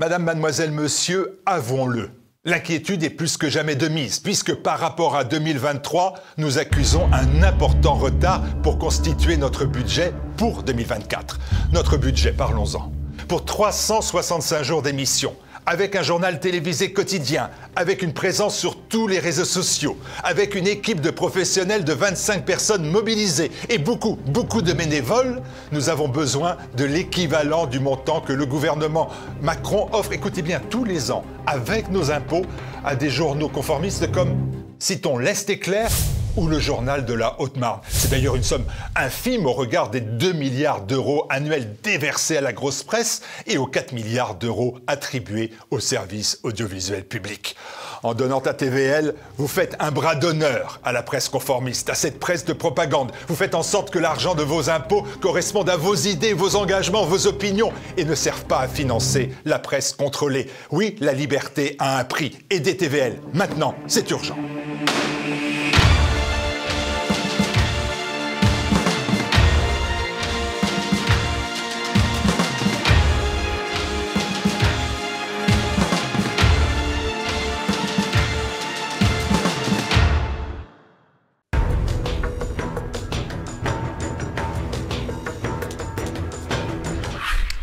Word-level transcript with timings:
Madame, 0.00 0.22
mademoiselle, 0.22 0.70
monsieur, 0.70 1.40
avouons-le. 1.44 2.10
L'inquiétude 2.44 3.02
est 3.02 3.10
plus 3.10 3.36
que 3.36 3.50
jamais 3.50 3.74
de 3.74 3.88
mise, 3.88 4.20
puisque 4.20 4.54
par 4.54 4.78
rapport 4.78 5.16
à 5.16 5.24
2023, 5.24 6.14
nous 6.36 6.58
accusons 6.58 7.08
un 7.12 7.42
important 7.42 7.94
retard 7.94 8.44
pour 8.62 8.78
constituer 8.78 9.36
notre 9.36 9.64
budget 9.64 10.12
pour 10.36 10.62
2024. 10.62 11.40
Notre 11.72 11.96
budget, 11.96 12.30
parlons-en. 12.32 12.92
Pour 13.26 13.44
365 13.44 14.62
jours 14.62 14.82
d'émission, 14.82 15.34
avec 15.68 15.96
un 15.96 16.02
journal 16.02 16.40
télévisé 16.40 16.94
quotidien, 16.94 17.50
avec 17.76 18.00
une 18.00 18.14
présence 18.14 18.56
sur 18.56 18.74
tous 18.74 19.06
les 19.06 19.18
réseaux 19.18 19.44
sociaux, 19.44 19.98
avec 20.24 20.54
une 20.54 20.66
équipe 20.66 21.02
de 21.02 21.10
professionnels 21.10 21.84
de 21.84 21.92
25 21.92 22.46
personnes 22.46 22.90
mobilisées 22.90 23.50
et 23.68 23.76
beaucoup, 23.76 24.18
beaucoup 24.28 24.62
de 24.62 24.72
bénévoles, 24.72 25.42
nous 25.72 25.90
avons 25.90 26.08
besoin 26.08 26.56
de 26.74 26.86
l'équivalent 26.86 27.66
du 27.66 27.80
montant 27.80 28.22
que 28.22 28.32
le 28.32 28.46
gouvernement 28.46 29.10
Macron 29.42 29.90
offre, 29.92 30.14
écoutez 30.14 30.40
bien, 30.40 30.58
tous 30.70 30.84
les 30.84 31.10
ans, 31.10 31.22
avec 31.46 31.90
nos 31.90 32.10
impôts, 32.10 32.46
à 32.82 32.96
des 32.96 33.10
journaux 33.10 33.50
conformistes 33.50 34.10
comme, 34.10 34.38
citons 34.78 35.18
l'Est 35.18 35.50
éclair 35.50 35.90
ou 36.38 36.46
le 36.46 36.60
journal 36.60 37.04
de 37.04 37.14
la 37.14 37.40
Haute-Marne. 37.40 37.80
C'est 37.88 38.12
d'ailleurs 38.12 38.36
une 38.36 38.44
somme 38.44 38.64
infime 38.94 39.44
au 39.44 39.52
regard 39.52 39.90
des 39.90 40.00
2 40.00 40.32
milliards 40.32 40.82
d'euros 40.82 41.26
annuels 41.30 41.74
déversés 41.82 42.36
à 42.36 42.40
la 42.40 42.52
grosse 42.52 42.84
presse 42.84 43.22
et 43.48 43.58
aux 43.58 43.66
4 43.66 43.92
milliards 43.92 44.36
d'euros 44.36 44.78
attribués 44.86 45.52
aux 45.72 45.80
services 45.80 46.38
audiovisuels 46.44 47.04
publics. 47.04 47.56
En 48.04 48.14
donnant 48.14 48.38
à 48.38 48.54
TVL, 48.54 49.16
vous 49.36 49.48
faites 49.48 49.74
un 49.80 49.90
bras 49.90 50.14
d'honneur 50.14 50.78
à 50.84 50.92
la 50.92 51.02
presse 51.02 51.28
conformiste, 51.28 51.90
à 51.90 51.96
cette 51.96 52.20
presse 52.20 52.44
de 52.44 52.52
propagande. 52.52 53.10
Vous 53.26 53.34
faites 53.34 53.56
en 53.56 53.64
sorte 53.64 53.90
que 53.90 53.98
l'argent 53.98 54.36
de 54.36 54.44
vos 54.44 54.70
impôts 54.70 55.04
corresponde 55.20 55.68
à 55.68 55.76
vos 55.76 55.96
idées, 55.96 56.34
vos 56.34 56.54
engagements, 56.54 57.04
vos 57.04 57.26
opinions 57.26 57.72
et 57.96 58.04
ne 58.04 58.14
serve 58.14 58.44
pas 58.44 58.60
à 58.60 58.68
financer 58.68 59.32
la 59.44 59.58
presse 59.58 59.92
contrôlée. 59.92 60.48
Oui, 60.70 60.94
la 61.00 61.14
liberté 61.14 61.74
a 61.80 61.98
un 61.98 62.04
prix. 62.04 62.38
Aidez 62.50 62.76
TVL. 62.76 63.18
Maintenant, 63.32 63.74
c'est 63.88 64.08
urgent. 64.12 64.36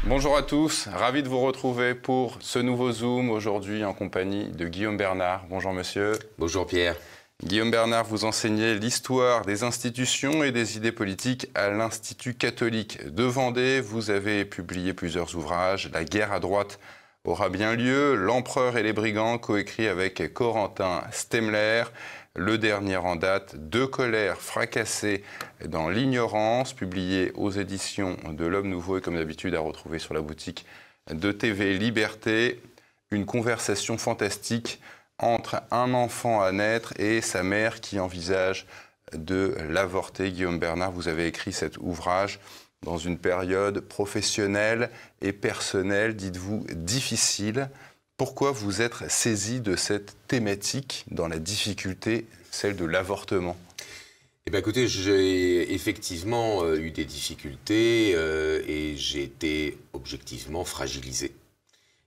Bonjour 0.07 0.37
à 0.37 0.43
tous, 0.43 0.87
ravi 0.93 1.23
de 1.23 1.29
vous 1.29 1.39
retrouver 1.39 1.95
pour 1.95 2.37
ce 2.39 2.59
nouveau 2.59 2.91
Zoom 2.91 3.31
aujourd'hui 3.31 3.83
en 3.83 3.93
compagnie 3.93 4.49
de 4.49 4.67
Guillaume 4.67 4.97
Bernard. 4.97 5.47
Bonjour 5.49 5.73
monsieur. 5.73 6.19
Bonjour 6.37 6.67
Pierre. 6.67 6.95
Guillaume 7.43 7.71
Bernard, 7.71 8.05
vous 8.05 8.23
enseignez 8.23 8.75
l'histoire 8.75 9.45
des 9.45 9.63
institutions 9.63 10.43
et 10.43 10.51
des 10.51 10.77
idées 10.77 10.91
politiques 10.91 11.47
à 11.55 11.71
l'Institut 11.71 12.35
catholique 12.35 13.03
de 13.03 13.23
Vendée. 13.23 13.81
Vous 13.81 14.11
avez 14.11 14.45
publié 14.45 14.93
plusieurs 14.93 15.35
ouvrages, 15.35 15.89
La 15.91 16.03
guerre 16.03 16.33
à 16.33 16.39
droite 16.39 16.79
aura 17.23 17.49
bien 17.49 17.75
lieu, 17.75 18.13
L'empereur 18.13 18.77
et 18.77 18.83
les 18.83 18.93
brigands, 18.93 19.39
coécrit 19.39 19.87
avec 19.87 20.31
Corentin 20.35 21.01
Stemler, 21.11 21.85
le 22.35 22.57
dernier 22.57 22.97
en 22.97 23.15
date, 23.15 23.55
Deux 23.55 23.87
colères 23.87 24.41
fracassées 24.41 25.23
dans 25.65 25.89
l'ignorance, 25.89 26.73
publié 26.73 27.31
aux 27.35 27.49
éditions 27.49 28.17
de 28.29 28.45
l'Homme 28.45 28.69
Nouveau 28.69 28.97
et 28.97 29.01
comme 29.01 29.15
d'habitude 29.15 29.55
à 29.55 29.61
retrouver 29.61 29.99
sur 29.99 30.13
la 30.13 30.21
boutique 30.21 30.65
de 31.09 31.31
TV 31.31 31.77
Liberté. 31.77 32.61
Une 33.11 33.25
conversation 33.25 33.97
fantastique 33.97 34.81
entre 35.17 35.61
un 35.71 35.93
enfant 35.93 36.41
à 36.41 36.51
naître 36.51 36.93
et 36.99 37.21
sa 37.21 37.41
mère 37.41 37.79
qui 37.79 37.99
envisage 37.99 38.67
de 39.13 39.55
l'avorter. 39.69 40.31
Guillaume 40.31 40.59
Bernard, 40.59 40.91
vous 40.91 41.07
avez 41.07 41.27
écrit 41.27 41.53
cet 41.53 41.77
ouvrage 41.77 42.39
dans 42.83 42.97
une 42.97 43.17
période 43.17 43.79
professionnelle 43.79 44.89
et 45.21 45.31
personnelle, 45.31 46.15
dites-vous, 46.15 46.65
difficile. 46.73 47.69
Pourquoi 48.17 48.51
vous 48.51 48.81
êtes 48.81 49.09
saisi 49.09 49.59
de 49.59 49.75
cette 49.75 50.15
thématique 50.29 51.03
dans 51.11 51.27
la 51.27 51.37
difficulté, 51.37 52.27
celle 52.49 52.77
de 52.77 52.85
l'avortement? 52.85 53.57
Eh 54.45 54.51
bien, 54.51 54.61
écoutez, 54.61 54.87
j'ai 54.87 55.73
effectivement 55.73 56.63
euh, 56.63 56.77
eu 56.77 56.91
des 56.91 57.03
difficultés 57.03 58.13
euh, 58.15 58.63
et 58.69 58.95
j'ai 58.95 59.23
été 59.23 59.77
objectivement 59.91 60.63
fragilisé. 60.63 61.35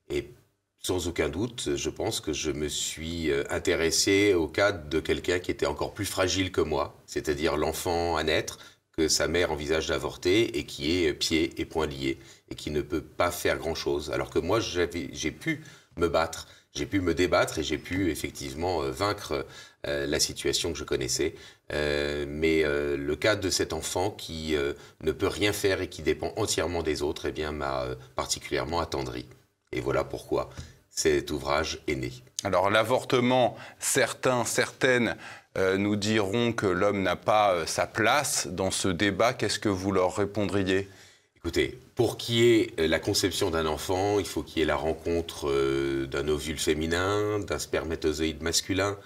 Et 0.08 0.30
sans 0.78 1.08
aucun 1.08 1.28
doute, 1.28 1.76
je 1.76 1.90
pense 1.90 2.22
que 2.22 2.32
je 2.32 2.52
me 2.52 2.68
suis 2.68 3.30
euh, 3.30 3.44
intéressé 3.50 4.32
au 4.32 4.48
cas 4.48 4.72
de 4.72 5.00
quelqu'un 5.00 5.40
qui 5.40 5.50
était 5.50 5.66
encore 5.66 5.92
plus 5.92 6.06
fragile 6.06 6.52
que 6.52 6.62
moi, 6.62 6.96
c'est-à-dire 7.04 7.58
l'enfant 7.58 8.16
à 8.16 8.22
naître, 8.22 8.58
que 8.96 9.08
sa 9.08 9.28
mère 9.28 9.52
envisage 9.52 9.88
d'avorter 9.88 10.58
et 10.58 10.64
qui 10.64 11.04
est 11.04 11.12
pieds 11.12 11.60
et 11.60 11.66
poings 11.66 11.86
liés 11.86 12.18
et 12.50 12.54
qui 12.54 12.70
ne 12.70 12.80
peut 12.80 13.02
pas 13.02 13.30
faire 13.30 13.58
grand-chose. 13.58 14.10
Alors 14.10 14.30
que 14.30 14.38
moi, 14.38 14.58
j'ai 14.58 14.86
pu 15.32 15.62
me 15.98 16.08
battre. 16.08 16.46
J'ai 16.74 16.86
pu 16.86 17.00
me 17.00 17.14
débattre 17.14 17.58
et 17.58 17.62
j'ai 17.62 17.78
pu 17.78 18.10
effectivement 18.10 18.82
euh, 18.82 18.90
vaincre 18.90 19.46
euh, 19.86 20.06
la 20.06 20.20
situation 20.20 20.72
que 20.72 20.78
je 20.78 20.84
connaissais. 20.84 21.34
Euh, 21.72 22.24
mais 22.28 22.62
le 22.62 23.16
cas 23.16 23.36
de 23.36 23.50
cet 23.50 23.72
enfant 23.72 24.10
qui 24.10 24.56
ne 25.02 25.12
peut 25.12 25.26
rien 25.26 25.52
faire 25.52 25.82
et 25.82 25.88
qui 25.88 26.02
dépend 26.02 26.32
entièrement 26.36 26.82
des 26.82 27.02
autres, 27.02 27.26
eh 27.26 27.32
bien, 27.32 27.52
m'a 27.52 27.84
particulièrement 28.16 28.80
attendri. 28.80 29.26
Et 29.72 29.80
voilà 29.80 30.04
pourquoi 30.04 30.48
cet 30.88 31.30
ouvrage 31.30 31.80
est 31.86 31.94
né. 31.94 32.12
Alors 32.44 32.70
l'avortement, 32.70 33.56
certains, 33.78 34.44
certaines 34.44 35.16
nous 35.56 35.96
diront 35.96 36.52
que 36.52 36.66
l'homme 36.66 37.02
n'a 37.02 37.16
pas 37.16 37.66
sa 37.66 37.86
place 37.86 38.46
dans 38.46 38.70
ce 38.70 38.88
débat. 38.88 39.34
Qu'est-ce 39.34 39.58
que 39.58 39.68
vous 39.68 39.92
leur 39.92 40.16
répondriez? 40.16 40.88
Écoutez, 41.38 41.78
pour 41.94 42.16
qu'il 42.16 42.34
y 42.34 42.60
ait 42.78 42.88
la 42.88 42.98
conception 42.98 43.50
d'un 43.50 43.66
enfant, 43.66 44.18
il 44.18 44.26
faut 44.26 44.42
qu'il 44.42 44.58
y 44.58 44.62
ait 44.62 44.66
la 44.66 44.74
rencontre 44.74 45.48
euh, 45.48 46.06
d'un 46.06 46.26
ovule 46.26 46.58
féminin, 46.58 47.38
d'un 47.38 47.60
spermatozoïde 47.60 48.42
masculin. 48.42 48.98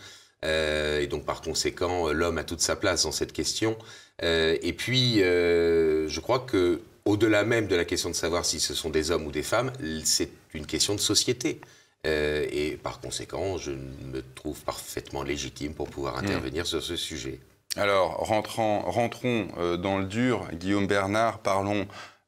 Euh, 0.45 1.01
et 1.01 1.07
donc, 1.09 1.27
par 1.27 1.43
conséquent, 1.43 2.11
l'homme 2.11 2.39
a 2.39 2.45
toute 2.45 2.63
sa 2.63 2.75
place 2.75 3.03
dans 3.03 3.13
cette 3.13 3.35
question. 3.35 3.77
Euh, 4.23 4.57
et 4.63 4.73
puis, 4.73 5.19
je 5.19 6.21
crois 6.21 6.39
que, 6.39 6.81
au-delà 7.05 7.45
même 7.45 7.67
de 7.67 7.77
la 7.77 7.85
question 7.85 8.09
de 8.09 8.15
savoir 8.15 8.47
si 8.47 8.61
ce 8.61 8.73
sont 8.73 8.89
des 8.89 9.11
hommes 9.11 9.27
ou 9.27 9.31
des 9.31 9.43
femmes, 9.43 9.71
c'est 10.03 10.31
une 10.55 10.67
question 10.67 10.95
de 10.95 11.01
société. 11.01 11.61
et 12.05 12.79
par 12.83 13.01
conséquent, 13.01 13.59
je 13.59 13.73
me 13.73 14.23
trouve 14.35 14.59
parfaitement 14.63 15.23
légitime 15.23 15.75
pour 15.75 15.91
pouvoir 15.91 16.15
hmm. 16.15 16.25
intervenir 16.25 16.67
sur 16.67 16.83
ce 16.83 16.97
sujet. 16.97 17.41
Alors, 17.77 18.17
rentrons 18.17 19.49
dans 19.77 19.99
le 19.99 20.07
dur. 20.07 20.49
Guillaume 20.55 20.87
Bernard, 20.87 21.39
parlons 21.41 21.87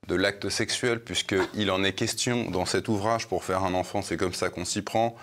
de 0.08 0.14
l'acte 0.14 0.48
sexuel, 0.48 1.00
puisqu'il 1.00 1.70
en 1.70 1.84
est 1.84 1.92
question 1.92 2.50
dans 2.50 2.66
cet 2.66 2.88
ouvrage, 2.88 3.26
pour 3.26 3.44
faire 3.44 3.64
un 3.64 3.74
enfant, 3.74 4.02
c'est 4.02 4.16
comme 4.16 4.34
ça 4.34 4.50
qu'on 4.50 4.64
s'y 4.64 4.82
prend. 4.82 5.16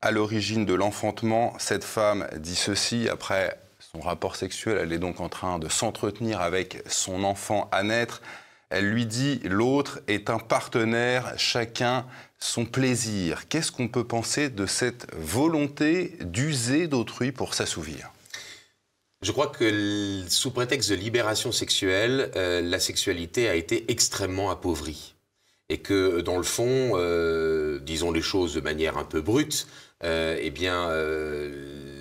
À 0.00 0.10
l'origine 0.10 0.66
de 0.66 0.74
l'enfantement, 0.74 1.54
cette 1.58 1.84
femme 1.84 2.26
dit 2.36 2.56
ceci, 2.56 3.08
après 3.08 3.58
son 3.92 4.00
rapport 4.00 4.36
sexuel, 4.36 4.78
elle 4.80 4.92
est 4.92 4.98
donc 4.98 5.20
en 5.20 5.28
train 5.28 5.58
de 5.58 5.68
s'entretenir 5.68 6.40
avec 6.40 6.82
son 6.86 7.24
enfant 7.24 7.68
à 7.72 7.82
naître. 7.82 8.22
Elle 8.70 8.90
lui 8.90 9.06
dit, 9.06 9.40
l'autre 9.44 10.00
est 10.08 10.30
un 10.30 10.38
partenaire, 10.38 11.34
chacun 11.36 12.06
son 12.38 12.64
plaisir. 12.64 13.48
Qu'est-ce 13.48 13.70
qu'on 13.70 13.88
peut 13.88 14.04
penser 14.04 14.48
de 14.48 14.66
cette 14.66 15.06
volonté 15.14 16.16
d'user 16.22 16.88
d'autrui 16.88 17.30
pour 17.30 17.54
s'assouvir? 17.54 18.10
Je 19.22 19.30
crois 19.30 19.46
que 19.46 20.24
sous 20.28 20.50
prétexte 20.50 20.90
de 20.90 20.96
libération 20.96 21.52
sexuelle, 21.52 22.32
euh, 22.34 22.60
la 22.60 22.80
sexualité 22.80 23.48
a 23.48 23.54
été 23.54 23.90
extrêmement 23.90 24.50
appauvrie. 24.50 25.14
Et 25.68 25.78
que 25.78 26.20
dans 26.20 26.36
le 26.36 26.42
fond, 26.42 26.92
euh, 26.96 27.78
disons 27.78 28.10
les 28.10 28.20
choses 28.20 28.54
de 28.54 28.60
manière 28.60 28.98
un 28.98 29.04
peu 29.04 29.20
brute, 29.20 29.68
euh, 30.02 30.36
eh 30.40 30.50
bien, 30.50 30.90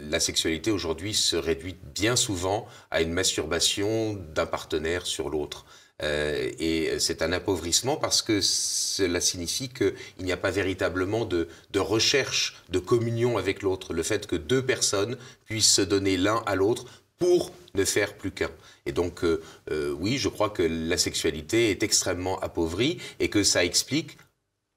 la 0.09 0.19
sexualité 0.19 0.71
aujourd'hui 0.71 1.13
se 1.13 1.35
réduit 1.35 1.77
bien 1.93 2.15
souvent 2.15 2.67
à 2.89 3.01
une 3.01 3.13
masturbation 3.13 4.13
d'un 4.13 4.47
partenaire 4.47 5.05
sur 5.05 5.29
l'autre. 5.29 5.65
et 6.03 6.97
c'est 6.97 7.21
un 7.21 7.31
appauvrissement 7.31 7.95
parce 7.95 8.23
que 8.23 8.41
cela 8.41 9.21
signifie 9.21 9.69
qu'il 9.69 9.93
n'y 10.25 10.31
a 10.31 10.37
pas 10.37 10.49
véritablement 10.49 11.25
de 11.25 11.47
recherche, 11.75 12.63
de 12.69 12.79
communion 12.79 13.37
avec 13.37 13.61
l'autre. 13.61 13.93
Le 13.93 14.01
fait 14.01 14.25
que 14.25 14.35
deux 14.35 14.65
personnes 14.65 15.15
puissent 15.45 15.75
se 15.75 15.83
donner 15.83 16.17
l'un 16.17 16.41
à 16.47 16.55
l'autre 16.55 16.85
pour 17.21 17.51
ne 17.75 17.85
faire 17.85 18.15
plus 18.15 18.31
qu'un. 18.31 18.49
Et 18.87 18.91
donc, 18.91 19.23
euh, 19.23 19.41
euh, 19.69 19.95
oui, 19.97 20.17
je 20.17 20.27
crois 20.27 20.49
que 20.49 20.63
la 20.63 20.97
sexualité 20.97 21.69
est 21.69 21.83
extrêmement 21.83 22.39
appauvrie 22.39 22.97
et 23.19 23.29
que 23.29 23.43
ça 23.43 23.63
explique 23.63 24.17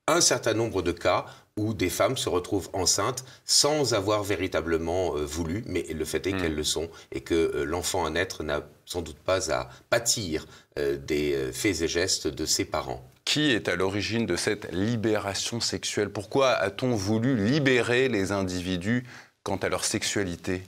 un 0.06 0.20
certain 0.20 0.52
nombre 0.52 0.82
de 0.82 0.93
cas 0.93 1.25
où 1.56 1.73
des 1.73 1.88
femmes 1.88 2.19
se 2.19 2.29
retrouvent 2.29 2.69
enceintes 2.75 3.25
sans 3.46 3.94
avoir 3.94 4.23
véritablement 4.25 5.17
euh, 5.17 5.25
voulu, 5.25 5.64
mais 5.67 5.85
le 5.85 6.05
fait 6.05 6.26
est 6.26 6.35
hmm. 6.35 6.43
qu'elles 6.43 6.55
le 6.55 6.64
sont 6.64 6.91
et 7.12 7.23
que 7.23 7.62
l'enfant 7.67 8.05
à 8.05 8.11
naître 8.11 8.43
n'a 8.43 8.62
sans 8.85 9.00
doute 9.00 9.19
pas 9.19 9.50
à 9.50 9.70
pâtir 9.88 10.46
des 10.76 11.50
faits 11.52 11.81
et 11.81 11.88
gestes 11.88 12.26
de 12.26 12.44
ses 12.44 12.67
parents. 12.67 13.02
qui 13.25 13.52
est 13.52 13.69
à 13.69 13.76
l'origine 13.76 14.26
de 14.26 14.37
cette 14.37 14.70
libération 14.70 15.61
sexuelle? 15.61 16.11
Pourquoi 16.11 16.50
a-t-on 16.50 16.94
voulu 16.94 17.37
libérer 17.37 18.08
les 18.08 18.32
individus 18.32 19.06
quant 19.44 19.56
à 19.56 19.70
leur 19.70 19.85
sexualité? 19.85 20.62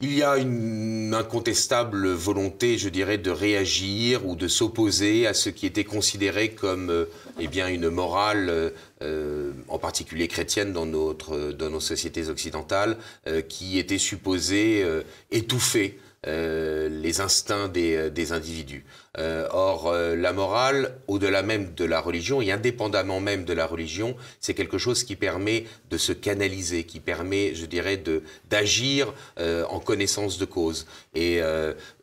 Il 0.00 0.14
y 0.14 0.22
a 0.22 0.36
une 0.36 1.12
incontestable 1.12 2.08
volonté, 2.10 2.78
je 2.78 2.88
dirais, 2.88 3.18
de 3.18 3.32
réagir 3.32 4.24
ou 4.28 4.36
de 4.36 4.46
s'opposer 4.46 5.26
à 5.26 5.34
ce 5.34 5.50
qui 5.50 5.66
était 5.66 5.82
considéré 5.82 6.50
comme 6.50 6.90
euh, 6.90 7.06
eh 7.40 7.48
bien, 7.48 7.66
une 7.66 7.90
morale, 7.90 8.72
euh, 9.02 9.50
en 9.66 9.78
particulier 9.80 10.28
chrétienne 10.28 10.72
dans, 10.72 10.86
notre, 10.86 11.50
dans 11.50 11.70
nos 11.70 11.80
sociétés 11.80 12.28
occidentales, 12.28 12.96
euh, 13.26 13.42
qui 13.42 13.76
était 13.76 13.98
supposée 13.98 14.86
étouffer 15.32 15.98
les 16.24 17.20
instincts 17.20 17.68
des, 17.68 18.10
des 18.10 18.32
individus. 18.32 18.84
Euh, 19.18 19.48
or, 19.50 19.88
euh, 19.88 20.14
la 20.14 20.32
morale, 20.32 20.94
au-delà 21.08 21.42
même 21.42 21.74
de 21.74 21.84
la 21.84 22.00
religion 22.00 22.40
et 22.40 22.52
indépendamment 22.52 23.20
même 23.20 23.44
de 23.44 23.52
la 23.52 23.66
religion, 23.66 24.16
c'est 24.38 24.54
quelque 24.54 24.78
chose 24.78 25.02
qui 25.02 25.16
permet 25.16 25.64
de 25.90 25.98
se 25.98 26.12
canaliser, 26.12 26.84
qui 26.84 27.00
permet, 27.00 27.54
je 27.54 27.66
dirais, 27.66 28.00
d'agir 28.48 29.12
euh, 29.40 29.64
en 29.70 29.80
connaissance 29.80 30.38
de 30.38 30.44
cause. 30.44 30.86
Et 31.14 31.40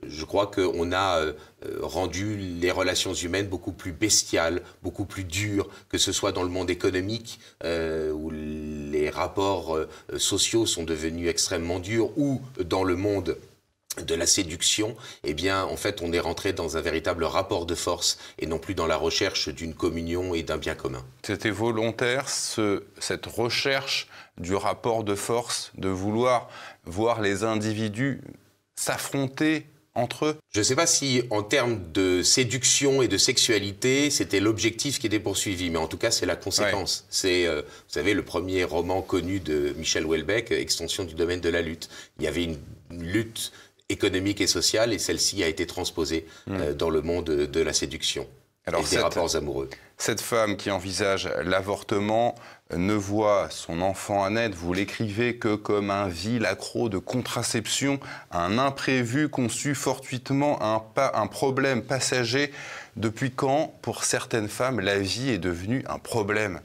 je 0.03 0.25
crois 0.25 0.47
qu'on 0.47 0.91
a 0.91 1.21
rendu 1.81 2.35
les 2.35 2.71
relations 2.71 3.13
humaines 3.13 3.47
beaucoup 3.47 3.71
plus 3.71 3.93
bestiales, 3.93 4.61
beaucoup 4.83 5.05
plus 5.05 5.23
dures, 5.23 5.69
que 5.89 5.97
ce 5.97 6.11
soit 6.11 6.33
dans 6.33 6.43
le 6.43 6.49
monde 6.49 6.69
économique 6.69 7.39
où 7.63 8.31
les 8.31 9.09
rapports 9.09 9.79
sociaux 10.17 10.65
sont 10.65 10.83
devenus 10.83 11.29
extrêmement 11.29 11.79
durs, 11.79 12.11
ou 12.17 12.41
dans 12.59 12.83
le 12.83 12.95
monde 12.95 13.37
de 14.01 14.15
la 14.15 14.25
séduction, 14.25 14.95
eh 15.23 15.33
bien, 15.33 15.63
en 15.63 15.77
fait, 15.77 16.01
on 16.01 16.11
est 16.11 16.19
rentré 16.19 16.53
dans 16.53 16.77
un 16.77 16.81
véritable 16.81 17.23
rapport 17.23 17.65
de 17.65 17.75
force 17.75 18.17
et 18.39 18.45
non 18.45 18.59
plus 18.59 18.75
dans 18.75 18.87
la 18.87 18.97
recherche 18.97 19.49
d'une 19.49 19.73
communion 19.73 20.33
et 20.33 20.43
d'un 20.43 20.57
bien 20.57 20.75
commun. 20.75 21.03
C'était 21.23 21.49
volontaire, 21.49 22.29
ce, 22.29 22.83
cette 22.99 23.25
recherche 23.25 24.07
du 24.37 24.55
rapport 24.55 25.03
de 25.03 25.15
force, 25.15 25.71
de 25.77 25.89
vouloir 25.89 26.49
voir 26.85 27.21
les 27.21 27.43
individus 27.43 28.21
s'affronter 28.75 29.65
entre 29.95 30.25
eux 30.25 30.37
Je 30.53 30.59
ne 30.59 30.63
sais 30.63 30.75
pas 30.75 30.87
si, 30.87 31.23
en 31.29 31.41
termes 31.41 31.79
de 31.93 32.21
séduction 32.21 33.01
et 33.01 33.07
de 33.07 33.17
sexualité, 33.17 34.09
c'était 34.09 34.41
l'objectif 34.41 34.99
qui 34.99 35.07
était 35.07 35.21
poursuivi, 35.21 35.69
mais 35.69 35.77
en 35.77 35.87
tout 35.87 35.97
cas, 35.97 36.11
c'est 36.11 36.25
la 36.25 36.35
conséquence. 36.35 37.05
C'est, 37.09 37.47
euh, 37.47 37.61
vous 37.61 37.93
savez, 37.93 38.13
le 38.13 38.23
premier 38.23 38.65
roman 38.65 39.01
connu 39.01 39.39
de 39.39 39.73
Michel 39.77 40.05
Houellebecq, 40.05 40.51
Extension 40.51 41.05
du 41.05 41.15
domaine 41.15 41.39
de 41.39 41.49
la 41.49 41.61
lutte. 41.61 41.89
Il 42.19 42.25
y 42.25 42.27
avait 42.27 42.43
une 42.43 42.59
lutte 42.91 43.53
économique 43.89 44.41
et 44.41 44.47
sociale, 44.47 44.93
et 44.93 44.99
celle-ci 44.99 45.43
a 45.43 45.47
été 45.47 45.67
transposée 45.67 46.25
hmm. 46.47 46.55
euh, 46.55 46.73
dans 46.73 46.89
le 46.89 47.01
monde 47.01 47.25
de 47.25 47.61
la 47.61 47.73
séduction 47.73 48.27
Alors 48.65 48.81
et 48.81 48.95
des 48.95 48.97
rapports 48.97 49.35
amoureux. 49.35 49.69
Cette 49.97 50.21
femme 50.21 50.57
qui 50.57 50.71
envisage 50.71 51.29
l'avortement 51.43 52.35
ne 52.75 52.93
voit 52.93 53.47
son 53.49 53.81
enfant 53.81 54.23
à 54.23 54.29
naître, 54.29 54.57
vous 54.57 54.73
l'écrivez, 54.73 55.37
que 55.37 55.55
comme 55.55 55.89
un 55.89 56.09
vil 56.09 56.45
accro 56.45 56.89
de 56.89 56.97
contraception, 56.97 57.99
un 58.31 58.57
imprévu 58.57 59.29
conçu 59.29 59.75
fortuitement, 59.75 60.61
un, 60.61 60.83
un 61.13 61.27
problème 61.27 61.81
passager. 61.83 62.51
Depuis 62.97 63.31
quand, 63.31 63.73
pour 63.81 64.03
certaines 64.03 64.49
femmes, 64.49 64.79
la 64.79 64.99
vie 64.99 65.29
est 65.29 65.37
devenue 65.37 65.83
un 65.87 65.99
problème? 65.99 66.59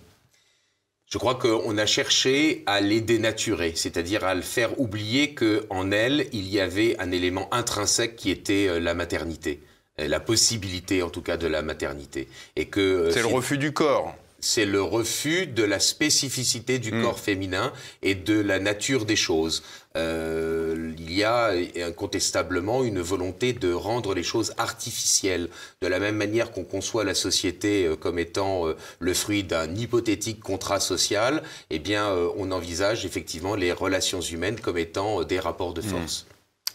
Je 1.11 1.19
crois 1.19 1.35
qu'on 1.35 1.77
a 1.77 1.87
cherché 1.87 2.63
à 2.67 2.81
les 2.81 3.01
dénaturer, 3.01 3.73
c'est-à-dire 3.75 4.25
à 4.25 4.37
le 4.37 4.43
faire 4.43 4.79
oublier 4.81 5.35
qu'en 5.35 5.91
elle, 5.91 6.29
il 6.33 6.49
y 6.49 6.61
avait 6.61 6.97
un 7.01 7.11
élément 7.11 7.53
intrinsèque 7.53 8.15
qui 8.15 8.31
était 8.31 8.69
euh, 8.69 8.79
la 8.79 8.95
maternité, 8.95 9.61
euh, 9.99 10.07
la 10.07 10.21
possibilité 10.21 11.03
en 11.03 11.11
tout 11.11 11.21
cas 11.21 11.37
de 11.37 11.49
la 11.49 11.63
maternité. 11.63 12.29
Et 12.55 12.67
que 12.67 12.81
euh, 12.81 13.11
c'est 13.11 13.23
le 13.23 13.27
refus 13.27 13.59
du 13.59 13.73
corps 13.73 14.15
c'est 14.41 14.65
le 14.65 14.83
refus 14.83 15.47
de 15.47 15.63
la 15.63 15.79
spécificité 15.79 16.79
du 16.79 16.93
hmm. 16.93 17.03
corps 17.03 17.21
féminin 17.21 17.73
et 18.03 18.15
de 18.15 18.41
la 18.41 18.59
nature 18.59 19.05
des 19.05 19.17
choses. 19.17 19.63
Euh, 19.97 20.93
il 20.99 21.13
y 21.13 21.25
a 21.25 21.53
incontestablement 21.85 22.85
une 22.85 23.01
volonté 23.01 23.53
de 23.53 23.73
rendre 23.73 24.15
les 24.15 24.23
choses 24.23 24.55
artificielles, 24.57 25.49
de 25.83 25.87
la 25.89 25.99
même 25.99 26.17
manière 26.17 26.53
qu'on 26.53 26.65
conçoit 26.65 27.05
la 27.05 27.15
société 27.15 27.87
euh, 27.87 27.97
comme 27.97 28.19
étant 28.19 28.69
euh, 28.69 28.77
le 29.01 29.15
fruit 29.15 29.43
d'un 29.43 29.75
hypothétique 29.75 30.41
contrat 30.41 30.81
social. 30.81 31.43
Eh 31.71 31.79
bien, 31.79 32.11
on 32.37 32.51
envisage 32.53 33.05
effectivement 33.05 33.55
les 33.55 33.73
relations 33.73 34.21
humaines 34.21 34.61
comme 34.61 34.79
étant 34.79 35.23
des 35.23 35.41
rapports 35.41 35.75
de 35.75 35.83
hmm. 35.83 35.85
force. 35.85 36.27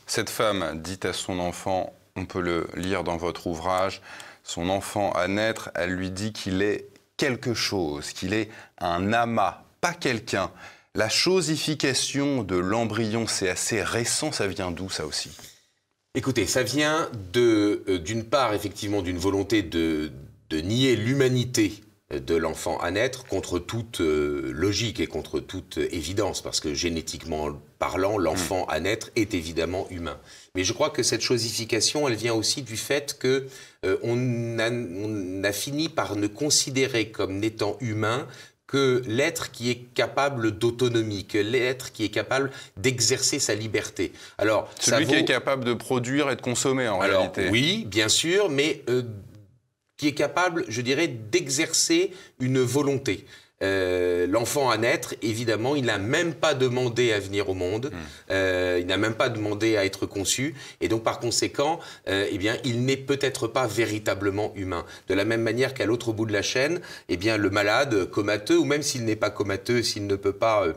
Cette 0.08 0.30
femme 0.30 0.82
dit 0.84 1.00
à 1.04 1.14
son 1.14 1.40
enfant, 1.40 1.94
on 2.16 2.26
peut 2.26 2.42
le 2.42 2.68
lire 2.76 3.04
dans 3.04 3.18
votre 3.18 3.48
ouvrage, 3.48 4.02
son 4.44 4.70
enfant 4.70 5.12
à 5.14 5.28
naître, 5.28 5.72
elle 5.74 5.92
lui 5.92 6.12
dit 6.12 6.32
qu'il 6.32 6.62
est 6.62 6.86
quelque 7.18 7.54
chose, 7.54 8.12
qu'il 8.12 8.34
est 8.34 8.50
un 8.80 9.14
amas, 9.14 9.64
pas 9.82 9.94
quelqu'un. 9.94 10.52
La 10.96 11.10
chosification 11.10 12.44
de 12.44 12.56
l'embryon, 12.56 13.28
c'est 13.28 13.50
assez 13.50 13.84
récent, 13.84 14.32
ça 14.32 14.48
vient 14.48 14.72
d'où 14.72 14.90
ça 14.90 15.06
aussi? 15.06 15.32
Écoutez, 16.16 16.48
ça 16.48 16.64
vient 16.64 17.10
euh, 17.36 18.00
d'une 18.00 18.24
part 18.24 18.54
effectivement 18.54 19.02
d'une 19.02 19.18
volonté 19.18 19.62
de, 19.62 20.12
de 20.50 20.62
nier 20.62 20.96
l'humanité 20.96 21.84
de 22.12 22.36
l'enfant 22.36 22.78
à 22.80 22.92
naître 22.92 23.26
contre 23.26 23.58
toute 23.58 24.00
euh, 24.00 24.52
logique 24.54 25.00
et 25.00 25.08
contre 25.08 25.40
toute 25.40 25.78
évidence, 25.78 26.42
parce 26.42 26.60
que 26.60 26.74
génétiquement 26.74 27.50
parlant, 27.80 28.20
l'enfant 28.20 28.66
à 28.66 28.80
naître 28.80 29.10
est 29.16 29.34
évidemment 29.34 29.88
humain. 29.90 30.18
Mais 30.54 30.64
je 30.64 30.72
crois 30.72 30.92
que 30.92 31.02
cette 31.02 31.22
chosification, 31.22 32.08
elle 32.08 32.16
vient 32.16 32.36
aussi 32.36 32.62
du 32.62 32.78
fait 32.78 33.18
que 33.18 33.48
euh, 33.86 33.98
on, 34.04 35.44
a, 35.44 35.52
fini 35.52 35.90
par 35.90 36.16
ne 36.16 36.28
considérer 36.28 37.10
comme 37.10 37.40
n'étant 37.40 37.76
humain 37.82 38.28
que 38.68 39.04
l'être 39.08 39.52
qui 39.52 39.70
est 39.70 39.94
capable 39.94 40.58
d'autonomie, 40.58 41.26
que 41.26 41.38
l'être 41.38 41.92
qui 41.92 42.04
est 42.04 42.10
capable 42.10 42.52
d'exercer 42.78 43.40
sa 43.40 43.56
liberté. 43.56 44.12
Alors, 44.38 44.70
celui 44.80 45.08
qui 45.08 45.16
est 45.16 45.26
capable 45.26 45.64
de 45.66 45.74
produire 45.74 46.30
et 46.32 46.36
de 46.36 46.42
consommer 46.42 46.88
en 46.88 47.00
Alors, 47.00 47.20
réalité. 47.20 47.50
Oui, 47.50 47.86
bien 47.88 48.10
sûr, 48.10 48.50
mais 48.50 48.84
euh, 48.90 49.04
qui 49.98 50.08
est 50.08 50.14
capable, 50.14 50.66
je 50.68 50.82
dirais, 50.82 51.08
d'exercer 51.08 52.12
une 52.40 52.60
volonté. 52.60 53.26
Euh, 53.64 54.28
l'enfant 54.28 54.70
à 54.70 54.78
naître, 54.78 55.16
évidemment, 55.22 55.76
il 55.76 55.86
n'a 55.86 55.98
même 55.98 56.34
pas 56.34 56.54
demandé 56.54 57.14
à 57.14 57.20
venir 57.20 57.50
au 57.50 57.54
monde, 57.54 57.90
hmm. 57.92 57.98
euh, 58.32 58.78
il 58.82 58.86
n'a 58.88 58.98
même 58.98 59.14
pas 59.14 59.30
demandé 59.30 59.78
à 59.78 59.86
être 59.86 60.06
conçu, 60.06 60.56
et 60.82 60.90
donc 60.90 61.04
par 61.04 61.20
conséquent, 61.20 61.80
euh, 62.10 62.28
eh 62.30 62.38
bien, 62.38 62.58
il 62.66 62.84
n'est 62.84 62.98
peut-être 62.98 63.48
pas 63.48 63.66
véritablement 63.66 64.52
humain. 64.56 64.86
De 65.08 65.14
la 65.14 65.24
même 65.24 65.42
manière 65.42 65.74
qu'à 65.74 65.86
l'autre 65.86 66.12
bout 66.12 66.26
de 66.26 66.34
la 66.34 66.42
chaîne, 66.42 66.82
eh 67.08 67.16
bien, 67.16 67.38
le 67.38 67.50
malade 67.50 68.10
comateux, 68.10 68.58
ou 68.58 68.66
même 68.66 68.82
s'il 68.82 69.06
n'est 69.06 69.16
pas 69.16 69.30
comateux, 69.30 69.84
s'il 69.84 70.06
ne 70.06 70.16
peut 70.18 70.34
pas 70.34 70.68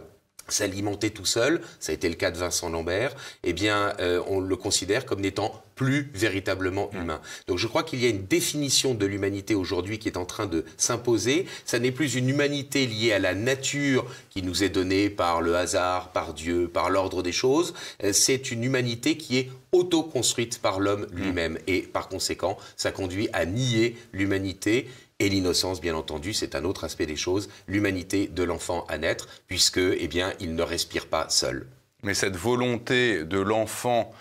s'alimenter 0.48 1.10
tout 1.10 1.24
seul, 1.24 1.60
ça 1.80 1.92
a 1.92 1.94
été 1.94 2.08
le 2.08 2.14
cas 2.14 2.30
de 2.30 2.38
Vincent 2.38 2.68
Lambert, 2.68 3.14
eh 3.44 3.52
bien, 3.52 3.94
euh, 4.00 4.22
on 4.26 4.40
le 4.40 4.56
considère 4.56 5.06
comme 5.06 5.20
n'étant 5.20 5.62
plus 5.78 6.10
véritablement 6.12 6.90
mmh. 6.92 6.96
humain. 6.98 7.20
Donc 7.46 7.58
je 7.58 7.68
crois 7.68 7.84
qu'il 7.84 8.02
y 8.02 8.06
a 8.06 8.08
une 8.08 8.26
définition 8.26 8.94
de 8.94 9.06
l'humanité 9.06 9.54
aujourd'hui 9.54 10.00
qui 10.00 10.08
est 10.08 10.16
en 10.16 10.24
train 10.24 10.46
de 10.46 10.64
s'imposer. 10.76 11.46
Ça 11.64 11.78
n'est 11.78 11.92
plus 11.92 12.16
une 12.16 12.28
humanité 12.28 12.84
liée 12.86 13.12
à 13.12 13.20
la 13.20 13.34
nature 13.34 14.04
qui 14.30 14.42
nous 14.42 14.64
est 14.64 14.70
donnée 14.70 15.08
par 15.08 15.40
le 15.40 15.54
hasard, 15.54 16.10
par 16.10 16.34
Dieu, 16.34 16.68
par 16.68 16.90
l'ordre 16.90 17.22
des 17.22 17.32
choses. 17.32 17.74
Euh, 18.02 18.12
c'est 18.12 18.50
une 18.50 18.64
humanité 18.64 19.16
qui 19.16 19.38
est 19.38 19.50
auto-construite 19.70 20.58
par 20.58 20.80
l'homme 20.80 21.06
mmh. 21.12 21.16
lui-même. 21.16 21.58
Et 21.68 21.82
par 21.82 22.08
conséquent, 22.08 22.58
ça 22.76 22.90
conduit 22.90 23.28
à 23.32 23.46
nier 23.46 23.96
l'humanité 24.12 24.88
et 25.18 25.28
l'innocence, 25.28 25.80
bien 25.80 25.94
entendu, 25.94 26.32
c'est 26.32 26.54
un 26.54 26.64
autre 26.64 26.84
aspect 26.84 27.06
des 27.06 27.16
choses, 27.16 27.48
l'humanité 27.66 28.28
de 28.28 28.42
l'enfant 28.42 28.84
à 28.88 28.98
naître, 28.98 29.28
puisque, 29.46 29.78
eh 29.78 30.08
bien, 30.08 30.32
il 30.40 30.54
ne 30.54 30.62
respire 30.62 31.06
pas 31.06 31.28
seul. 31.28 31.66
Mais 32.02 32.14
cette 32.14 32.36
volonté 32.36 33.24
de 33.24 33.38
l'enfant 33.38 34.12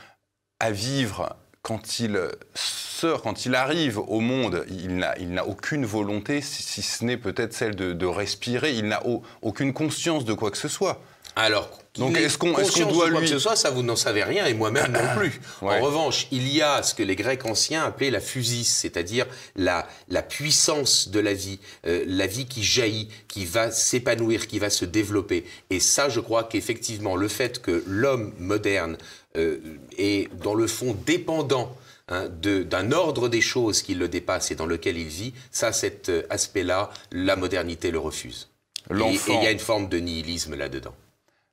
à 0.60 0.72
vivre 0.72 1.36
quand 1.62 2.00
il 2.00 2.20
sort, 2.56 3.22
quand 3.22 3.46
il 3.46 3.54
arrive 3.54 4.00
au 4.00 4.22
monde, 4.22 4.66
il 4.70 4.96
n'a 4.96 5.46
aucune 5.46 5.86
volonté, 5.86 6.42
si, 6.42 6.82
ce 6.82 7.04
n'est 7.04 7.18
peut-être 7.18 7.54
celle 7.54 7.76
de, 7.76 7.94
de, 7.94 8.06
respirer, 8.06 8.74
il 8.74 8.88
n'a 8.88 9.04
aucune 9.42 9.74
conscience 9.74 10.26
de 10.26 10.34
quoi 10.34 10.50
que 10.50 10.58
ce 10.58 10.70
soit. 10.70 11.02
Alors, 11.38 11.70
donc 12.00 12.18
est-ce 12.18 12.36
qu'on 12.36 12.52
doit 12.92 13.10
lui... 13.10 13.20
que 13.20 13.28
ce 13.28 13.38
soit, 13.38 13.56
ça 13.56 13.70
vous 13.70 13.84
n'en 13.84 13.96
savez 13.96 14.24
rien 14.24 14.48
et 14.48 14.56
moi-même 14.56 14.92
non 14.92 15.16
plus. 15.16 15.40
En 15.62 15.80
revanche, 15.82 16.28
il 16.32 16.52
y 16.52 16.64
a 16.64 16.82
ce 16.82 16.96
que 16.96 17.04
les 17.04 17.16
Grecs 17.16 17.46
anciens 17.46 17.84
appelaient 17.84 18.10
la 18.10 18.20
physis, 18.20 18.68
c'est-à-dire 18.68 19.28
la, 19.56 19.88
la 20.10 20.24
puissance 20.24 21.10
de 21.10 21.20
la 21.20 21.34
vie, 21.34 21.60
euh, 21.86 22.04
la 22.08 22.26
vie 22.26 22.48
qui 22.48 22.64
jaillit, 22.64 23.10
qui 23.28 23.46
va 23.46 23.70
s'épanouir, 23.70 24.48
qui 24.48 24.58
va 24.58 24.72
se 24.72 24.84
développer. 24.84 25.46
Et 25.70 25.80
ça, 25.80 26.10
je 26.10 26.20
crois 26.20 26.44
qu'effectivement, 26.44 27.16
le 27.16 27.28
fait 27.28 27.62
que 27.62 27.84
l'homme 27.86 28.34
moderne 28.40 28.98
euh, 29.36 29.60
est 30.00 30.34
dans 30.42 30.56
le 30.56 30.66
fond 30.66 30.98
dépendant 31.06 31.76
hein, 32.08 32.30
d'un 32.32 32.92
ordre 32.92 33.30
des 33.30 33.42
choses 33.42 33.84
qui 33.84 33.94
le 33.94 34.08
dépasse 34.08 34.50
et 34.50 34.56
dans 34.56 34.66
lequel 34.66 34.98
il 34.98 35.08
vit, 35.08 35.34
ça, 35.52 35.72
cet 35.72 36.10
euh, 36.10 36.24
aspect-là, 36.32 36.90
la 37.12 37.36
modernité 37.36 37.92
le 37.92 38.00
refuse. 38.00 38.50
Et 38.90 39.20
il 39.28 39.44
y 39.44 39.48
a 39.48 39.52
une 39.52 39.60
forme 39.60 39.88
de 39.88 40.00
nihilisme 40.00 40.56
là-dedans. 40.56 40.96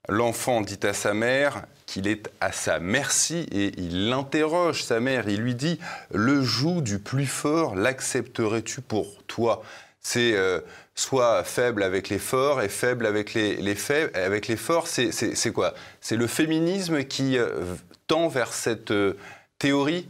L'enfant 0.09 0.61
dit 0.61 0.81
à 0.83 0.93
sa 0.93 1.15
mère 1.15 1.65
qu'il 1.87 2.09
est 2.09 2.29
à 2.41 2.53
sa 2.53 2.79
merci 2.79 3.47
et 3.53 3.73
il 3.79 4.09
l'interroge, 4.09 4.83
sa 4.83 5.01
mère. 5.01 5.29
Il 5.29 5.41
lui 5.41 5.55
dit 5.55 5.79
Le 6.13 6.43
joug 6.43 6.83
du 6.83 6.99
plus 6.99 7.27
fort, 7.27 7.75
l'accepterais-tu 7.75 8.81
pour 8.81 9.23
toi? 9.25 9.63
C'est 10.01 10.35
euh, 10.35 10.61
soit 10.95 11.43
faible 11.45 11.83
avec 11.83 12.11
les 12.11 12.19
forts 12.19 12.61
et 12.61 12.69
faible 12.69 13.07
avec 13.07 13.33
les, 13.33 13.57
les, 13.57 13.75
faibles, 13.75 14.15
avec 14.15 14.49
les 14.49 14.57
forts. 14.57 14.89
C'est 14.89 15.53
quoi? 15.53 15.75
C'est 16.03 16.17
le 16.17 16.27
féminisme 16.27 17.05
qui 17.05 17.39
euh, 17.39 17.65
tend 18.07 18.29
vers 18.29 18.53
cette 18.53 18.91
euh, 18.91 19.17
théorie? 19.59 20.07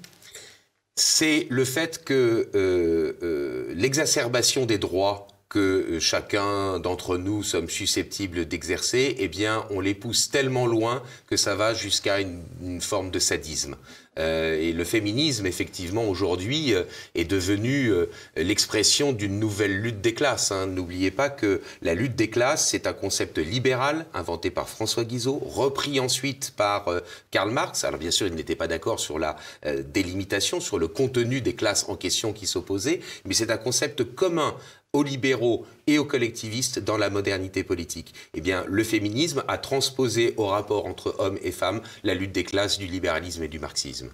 C'est 0.96 1.46
le 1.50 1.64
fait 1.64 2.04
que 2.04 2.48
l'exacerbation 3.74 4.64
des 4.64 4.78
droits 4.78 5.26
que 5.54 5.60
euh, 5.60 6.00
chacun 6.00 6.80
d'entre 6.80 7.16
nous 7.16 7.44
sommes 7.44 7.70
susceptibles 7.70 8.44
d'exercer, 8.44 9.14
eh 9.18 9.28
bien, 9.28 9.64
on 9.70 9.78
les 9.78 9.94
pousse 9.94 10.28
tellement 10.28 10.66
loin 10.66 11.00
que 11.28 11.36
ça 11.36 11.54
va 11.54 11.74
jusqu'à 11.74 12.18
une, 12.20 12.80
forme 12.80 13.12
de 13.12 13.20
sadisme. 13.20 13.76
Euh, 14.18 14.60
et 14.60 14.72
le 14.72 14.84
féminisme, 14.84 15.46
effectivement, 15.46 16.08
aujourd'hui, 16.08 16.74
euh, 16.74 16.82
est 17.14 17.24
devenu 17.24 17.92
l'expression 18.36 19.12
d'une 19.12 19.38
nouvelle 19.38 19.80
lutte 19.80 20.00
des 20.00 20.12
classes. 20.12 20.50
Hein. 20.50 20.66
N'oubliez 20.66 21.12
pas 21.12 21.30
que 21.30 21.62
la 21.82 21.94
lutte 21.94 22.16
des 22.16 22.30
classes, 22.30 22.68
c'est 22.68 22.88
un 22.88 22.92
concept 22.92 23.38
libéral 23.38 24.06
inventé 24.12 24.50
par 24.50 24.68
François 24.68 25.04
Guizot, 25.04 25.38
repris 25.38 26.00
ensuite 26.00 26.52
par 26.56 26.86
Karl 27.30 27.50
Marx. 27.50 27.84
Alors 27.84 28.00
bien 28.00 28.10
sûr, 28.10 28.26
il 28.26 28.34
n'était 28.34 28.56
pas 28.56 28.66
d'accord 28.66 28.98
sur 28.98 29.20
la 29.20 29.36
délimitation, 29.84 30.58
sur 30.58 30.78
le 30.78 30.88
contenu 30.88 31.40
des 31.40 31.54
classes 31.54 31.86
en 31.88 31.96
question 31.96 32.32
qui 32.32 32.46
s'opposaient, 32.46 33.00
mais 33.24 33.34
c'est 33.34 33.50
un 33.50 33.56
concept 33.56 34.02
commun 34.14 34.56
aux 34.94 35.02
libéraux 35.02 35.66
et 35.86 35.98
aux 35.98 36.06
collectivistes 36.06 36.78
dans 36.78 36.96
la 36.96 37.10
modernité 37.10 37.62
politique. 37.62 38.14
Eh 38.32 38.40
bien, 38.40 38.64
le 38.66 38.84
féminisme 38.84 39.44
a 39.48 39.58
transposé 39.58 40.32
au 40.38 40.46
rapport 40.46 40.86
entre 40.86 41.14
hommes 41.18 41.38
et 41.42 41.52
femmes 41.52 41.82
la 42.04 42.14
lutte 42.14 42.32
des 42.32 42.44
classes 42.44 42.78
du 42.78 42.86
libéralisme 42.86 43.42
et 43.42 43.48
du 43.48 43.58
marxisme. 43.58 44.08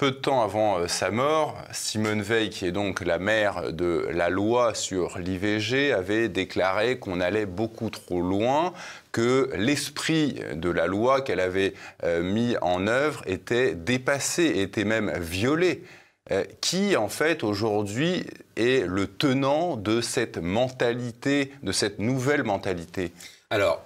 Peu 0.00 0.12
de 0.12 0.16
temps 0.16 0.42
avant 0.42 0.78
euh, 0.78 0.86
sa 0.86 1.10
mort, 1.10 1.58
Simone 1.72 2.22
Veil, 2.22 2.48
qui 2.48 2.64
est 2.64 2.72
donc 2.72 3.04
la 3.04 3.18
mère 3.18 3.70
de 3.70 4.08
la 4.10 4.30
loi 4.30 4.74
sur 4.74 5.18
l'IVG, 5.18 5.92
avait 5.92 6.30
déclaré 6.30 6.98
qu'on 6.98 7.20
allait 7.20 7.44
beaucoup 7.44 7.90
trop 7.90 8.22
loin, 8.22 8.72
que 9.12 9.50
l'esprit 9.56 10.40
de 10.54 10.70
la 10.70 10.86
loi 10.86 11.20
qu'elle 11.20 11.38
avait 11.38 11.74
euh, 12.02 12.22
mis 12.22 12.56
en 12.62 12.86
œuvre 12.86 13.22
était 13.26 13.74
dépassé, 13.74 14.46
était 14.46 14.84
même 14.84 15.12
violé. 15.18 15.82
Euh, 16.30 16.44
qui 16.60 16.96
en 16.96 17.08
fait 17.08 17.42
aujourd'hui 17.42 18.24
est 18.54 18.86
le 18.86 19.06
tenant 19.06 19.76
de 19.76 20.00
cette 20.00 20.36
mentalité, 20.36 21.50
de 21.62 21.72
cette 21.72 21.98
nouvelle 21.98 22.44
mentalité? 22.44 23.12
Alors, 23.48 23.82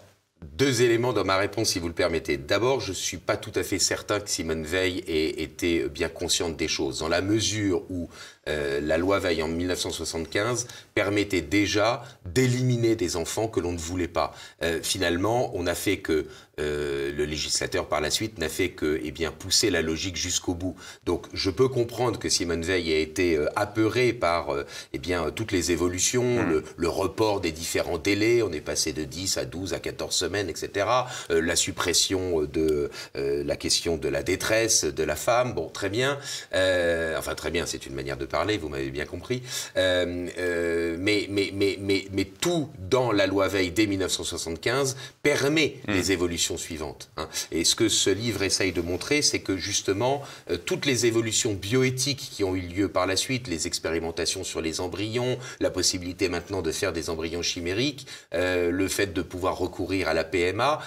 deux 0.56 0.82
éléments 0.82 1.12
dans 1.12 1.24
ma 1.24 1.36
réponse, 1.36 1.70
si 1.70 1.78
vous 1.78 1.88
le 1.88 1.94
permettez. 1.94 2.36
D'abord, 2.36 2.80
je 2.80 2.90
ne 2.90 2.94
suis 2.94 3.16
pas 3.16 3.36
tout 3.36 3.52
à 3.54 3.62
fait 3.62 3.78
certain 3.78 4.20
que 4.20 4.28
Simone 4.28 4.64
Veil 4.64 5.02
ait 5.06 5.42
été 5.42 5.88
bien 5.88 6.08
consciente 6.08 6.56
des 6.56 6.68
choses, 6.68 6.98
dans 6.98 7.08
la 7.08 7.22
mesure 7.22 7.82
où 7.90 8.08
euh, 8.48 8.80
la 8.80 8.98
loi 8.98 9.18
Veil 9.18 9.42
en 9.42 9.48
1975 9.48 10.66
permettait 10.94 11.40
déjà 11.40 12.02
d'éliminer 12.26 12.94
des 12.94 13.16
enfants 13.16 13.48
que 13.48 13.60
l'on 13.60 13.72
ne 13.72 13.78
voulait 13.78 14.08
pas. 14.08 14.34
Euh, 14.62 14.80
finalement, 14.82 15.50
on 15.54 15.66
a 15.66 15.74
fait 15.74 15.98
que 15.98 16.26
euh, 16.60 17.12
le 17.12 17.24
législateur 17.24 17.86
par 17.88 18.00
la 18.00 18.10
suite 18.10 18.38
n'a 18.38 18.48
fait 18.48 18.70
que 18.70 19.00
eh 19.02 19.10
bien 19.10 19.30
pousser 19.30 19.70
la 19.70 19.82
logique 19.82 20.16
jusqu'au 20.16 20.54
bout. 20.54 20.76
Donc 21.04 21.26
je 21.32 21.50
peux 21.50 21.68
comprendre 21.68 22.18
que 22.18 22.28
Simone 22.28 22.62
Veil 22.62 22.92
a 22.92 22.98
été 22.98 23.38
apeurée 23.56 24.12
par 24.12 24.48
eh 24.92 24.98
bien 24.98 25.30
toutes 25.30 25.52
les 25.52 25.72
évolutions, 25.72 26.42
mmh. 26.42 26.62
le, 26.76 26.88
report 26.88 27.40
des 27.40 27.52
différents 27.52 27.98
délais, 27.98 28.42
on 28.42 28.52
est 28.52 28.60
passé 28.60 28.92
de 28.92 29.04
10 29.04 29.38
à 29.38 29.44
12 29.44 29.74
à 29.74 29.80
14 29.80 30.14
semaines, 30.14 30.48
etc. 30.48 30.86
la 31.30 31.56
suppression 31.56 32.42
de 32.42 32.90
la 33.14 33.56
question 33.56 33.96
de 33.96 34.08
la 34.08 34.22
détresse 34.22 34.84
de 34.84 35.02
la 35.02 35.16
femme, 35.16 35.54
bon 35.54 35.68
très 35.68 35.90
bien, 35.90 36.18
enfin 36.52 37.34
très 37.34 37.50
bien, 37.50 37.66
c'est 37.66 37.86
une 37.86 37.94
manière 37.94 38.16
de 38.16 38.26
parler, 38.26 38.58
vous 38.58 38.68
m'avez 38.68 38.90
bien 38.90 39.06
compris. 39.06 39.42
Euh, 39.76 40.28
euh, 40.38 40.96
mais, 40.98 41.26
mais, 41.30 41.50
mais, 41.52 41.76
mais, 41.80 42.06
mais 42.12 42.24
tout 42.24 42.68
dans 42.78 43.12
la 43.12 43.26
loi 43.26 43.48
Veil 43.48 43.70
dès 43.70 43.86
1975 43.86 44.96
permet 45.22 45.76
mmh. 45.86 45.92
les 45.92 46.12
évolutions 46.12 46.43
suivantes. 46.56 47.10
Hein. 47.16 47.28
Et 47.50 47.64
ce 47.64 47.74
que 47.74 47.88
ce 47.88 48.10
livre 48.10 48.42
essaye 48.42 48.72
de 48.72 48.80
montrer, 48.80 49.22
c'est 49.22 49.40
que 49.40 49.56
justement, 49.56 50.22
euh, 50.50 50.56
toutes 50.56 50.86
les 50.86 51.06
évolutions 51.06 51.54
bioéthiques 51.54 52.30
qui 52.32 52.44
ont 52.44 52.54
eu 52.54 52.60
lieu 52.60 52.88
par 52.88 53.06
la 53.06 53.16
suite, 53.16 53.48
les 53.48 53.66
expérimentations 53.66 54.44
sur 54.44 54.60
les 54.60 54.80
embryons, 54.80 55.38
la 55.60 55.70
possibilité 55.70 56.28
maintenant 56.28 56.62
de 56.62 56.72
faire 56.72 56.92
des 56.92 57.10
embryons 57.10 57.42
chimériques, 57.42 58.06
le 58.32 58.88
fait 58.88 59.12
de 59.12 59.22
pouvoir 59.22 59.58
recourir 59.58 60.08
à 60.08 60.14
la 60.14 60.24
PMA 60.24 60.80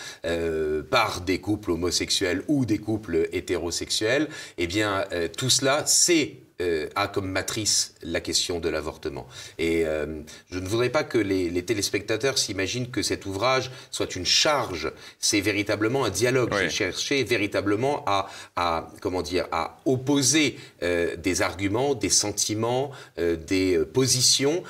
par 0.89 1.21
des 1.21 1.39
couples 1.39 1.71
homosexuels 1.71 2.43
ou 2.47 2.65
des 2.65 2.77
couples 2.77 3.29
hétérosexuels, 3.31 4.27
eh 4.57 4.67
bien, 4.67 5.05
tout 5.37 5.49
cela, 5.49 5.83
c'est 5.85 6.46
euh, 6.59 6.89
a 6.95 7.07
comme 7.07 7.29
matrice 7.29 7.93
la 8.01 8.19
question 8.19 8.59
de 8.59 8.67
l'avortement. 8.67 9.27
Et 9.59 9.85
euh, 9.85 10.21
je 10.49 10.57
ne 10.57 10.67
voudrais 10.67 10.89
pas 10.89 11.03
que 11.03 11.19
les, 11.19 11.63
téléspectateurs 11.63 12.39
s'imaginent 12.39 12.89
que 12.89 13.03
cet 13.03 13.27
ouvrage 13.27 13.69
soit 13.91 14.15
une 14.15 14.25
charge. 14.25 14.91
C'est 15.19 15.39
véritablement 15.39 16.03
un 16.03 16.09
dialogue. 16.09 16.51
J'ai 16.59 16.71
cherché 16.71 17.23
véritablement 17.23 18.03
à, 18.07 18.27
à, 18.55 18.87
comment 19.01 19.21
dire, 19.21 19.45
à 19.51 19.77
opposer 19.85 20.57
euh, 20.81 21.15
des 21.15 21.43
arguments, 21.43 21.93
des 21.93 22.09
sentiments, 22.09 22.89
des 23.17 23.79
positions 23.93 24.63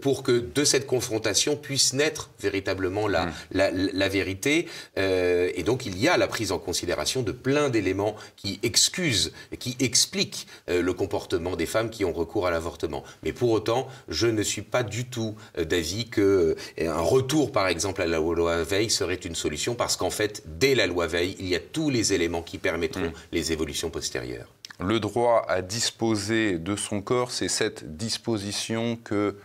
pour 0.00 0.24
que 0.24 0.40
de 0.40 0.64
cette 0.64 0.86
confrontation 0.86 1.54
puisse 1.54 1.92
naître 1.92 2.30
véritablement 2.40 3.06
la, 3.06 3.26
mm. 3.26 3.32
la, 3.52 3.70
la, 3.70 4.08
vérité. 4.08 4.66
et 4.96 5.62
donc 5.64 5.86
il 5.86 5.98
y 5.98 6.08
a 6.08 6.16
la 6.16 6.26
prise 6.26 6.50
en 6.50 6.58
considération 6.58 7.22
de 7.22 7.30
plein 7.30 7.68
d'éléments 7.68 8.16
qui 8.36 8.58
excusent, 8.64 9.32
qui 9.58 9.76
expliquent 9.78 10.46
le 10.66 10.92
comportement 10.92 11.27
des 11.34 11.66
femmes 11.66 11.90
qui 11.90 12.04
ont 12.04 12.12
recours 12.12 12.46
à 12.46 12.50
l'avortement. 12.50 13.04
Mais 13.22 13.32
pour 13.32 13.50
autant, 13.50 13.88
je 14.08 14.26
ne 14.26 14.42
suis 14.42 14.62
pas 14.62 14.82
du 14.82 15.06
tout 15.06 15.34
euh, 15.56 15.64
d'avis 15.64 16.08
que 16.08 16.56
euh, 16.80 16.90
un 16.90 17.00
retour, 17.00 17.52
par 17.52 17.68
exemple, 17.68 18.02
à 18.02 18.06
la 18.06 18.18
loi 18.18 18.62
Veil 18.62 18.90
serait 18.90 19.14
une 19.14 19.34
solution, 19.34 19.74
parce 19.74 19.96
qu'en 19.96 20.10
fait, 20.10 20.42
dès 20.46 20.74
la 20.74 20.86
loi 20.86 21.06
Veil, 21.06 21.36
il 21.38 21.48
y 21.48 21.54
a 21.54 21.60
tous 21.60 21.90
les 21.90 22.12
éléments 22.12 22.42
qui 22.42 22.58
permettront 22.58 23.08
mmh. 23.08 23.12
les 23.32 23.52
évolutions 23.52 23.90
postérieures. 23.90 24.48
Le 24.80 25.00
droit 25.00 25.44
à 25.48 25.60
disposer 25.60 26.58
de 26.58 26.76
son 26.76 27.02
corps, 27.02 27.32
c'est 27.32 27.48
cette 27.48 27.96
disposition 27.96 28.96
que 28.96 29.36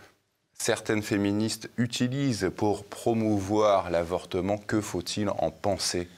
certaines 0.56 1.02
féministes 1.02 1.68
utilisent 1.76 2.50
pour 2.54 2.84
promouvoir 2.84 3.90
l'avortement. 3.90 4.58
Que 4.58 4.80
faut-il 4.80 5.28
en 5.28 5.50
penser? 5.50 6.08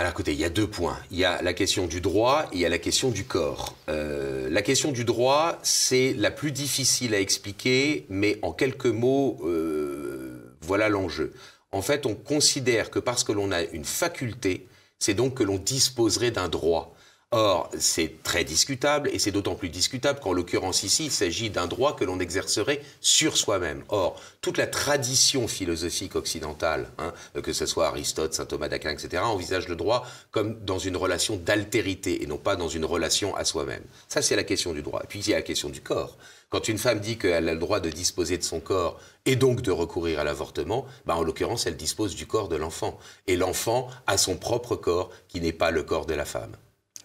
Alors 0.00 0.12
écoutez, 0.12 0.32
il 0.32 0.40
y 0.40 0.46
a 0.46 0.48
deux 0.48 0.66
points. 0.66 0.98
Il 1.10 1.18
y 1.18 1.26
a 1.26 1.42
la 1.42 1.52
question 1.52 1.86
du 1.86 2.00
droit 2.00 2.46
et 2.52 2.54
il 2.54 2.60
y 2.60 2.64
a 2.64 2.70
la 2.70 2.78
question 2.78 3.10
du 3.10 3.24
corps. 3.24 3.76
Euh, 3.90 4.48
la 4.48 4.62
question 4.62 4.92
du 4.92 5.04
droit, 5.04 5.58
c'est 5.62 6.14
la 6.14 6.30
plus 6.30 6.52
difficile 6.52 7.14
à 7.14 7.20
expliquer, 7.20 8.06
mais 8.08 8.38
en 8.40 8.52
quelques 8.52 8.86
mots, 8.86 9.36
euh, 9.44 10.56
voilà 10.62 10.88
l'enjeu. 10.88 11.34
En 11.70 11.82
fait, 11.82 12.06
on 12.06 12.14
considère 12.14 12.90
que 12.90 12.98
parce 12.98 13.24
que 13.24 13.32
l'on 13.32 13.52
a 13.52 13.60
une 13.60 13.84
faculté, 13.84 14.66
c'est 14.98 15.12
donc 15.12 15.34
que 15.34 15.42
l'on 15.42 15.58
disposerait 15.58 16.30
d'un 16.30 16.48
droit. 16.48 16.94
Or, 17.32 17.70
c'est 17.78 18.24
très 18.24 18.42
discutable, 18.42 19.08
et 19.12 19.20
c'est 19.20 19.30
d'autant 19.30 19.54
plus 19.54 19.68
discutable 19.68 20.18
qu'en 20.18 20.32
l'occurrence 20.32 20.82
ici, 20.82 21.04
il 21.04 21.10
s'agit 21.12 21.48
d'un 21.48 21.68
droit 21.68 21.94
que 21.94 22.02
l'on 22.02 22.18
exercerait 22.18 22.82
sur 23.00 23.36
soi-même. 23.36 23.84
Or, 23.88 24.20
toute 24.40 24.58
la 24.58 24.66
tradition 24.66 25.46
philosophique 25.46 26.16
occidentale, 26.16 26.90
hein, 26.98 27.12
que 27.40 27.52
ce 27.52 27.66
soit 27.66 27.86
Aristote, 27.86 28.34
saint 28.34 28.46
Thomas 28.46 28.66
d'Aquin, 28.66 28.90
etc., 28.90 29.22
envisage 29.22 29.68
le 29.68 29.76
droit 29.76 30.04
comme 30.32 30.58
dans 30.64 30.80
une 30.80 30.96
relation 30.96 31.36
d'altérité, 31.36 32.20
et 32.20 32.26
non 32.26 32.36
pas 32.36 32.56
dans 32.56 32.66
une 32.66 32.84
relation 32.84 33.36
à 33.36 33.44
soi-même. 33.44 33.84
Ça, 34.08 34.22
c'est 34.22 34.34
la 34.34 34.42
question 34.42 34.72
du 34.72 34.82
droit. 34.82 35.00
Et 35.04 35.06
puis, 35.06 35.20
il 35.20 35.28
y 35.28 35.32
a 35.32 35.36
la 35.36 35.42
question 35.42 35.68
du 35.68 35.82
corps. 35.82 36.16
Quand 36.48 36.66
une 36.66 36.78
femme 36.78 36.98
dit 36.98 37.16
qu'elle 37.16 37.48
a 37.48 37.54
le 37.54 37.60
droit 37.60 37.78
de 37.78 37.90
disposer 37.90 38.38
de 38.38 38.42
son 38.42 38.58
corps 38.58 38.98
et 39.24 39.36
donc 39.36 39.62
de 39.62 39.70
recourir 39.70 40.18
à 40.18 40.24
l'avortement, 40.24 40.84
bah 41.06 41.14
en 41.14 41.22
l'occurrence, 41.22 41.64
elle 41.68 41.76
dispose 41.76 42.16
du 42.16 42.26
corps 42.26 42.48
de 42.48 42.56
l'enfant. 42.56 42.98
Et 43.28 43.36
l'enfant 43.36 43.86
a 44.08 44.18
son 44.18 44.36
propre 44.36 44.74
corps 44.74 45.10
qui 45.28 45.40
n'est 45.40 45.52
pas 45.52 45.70
le 45.70 45.84
corps 45.84 46.06
de 46.06 46.14
la 46.14 46.24
femme. 46.24 46.56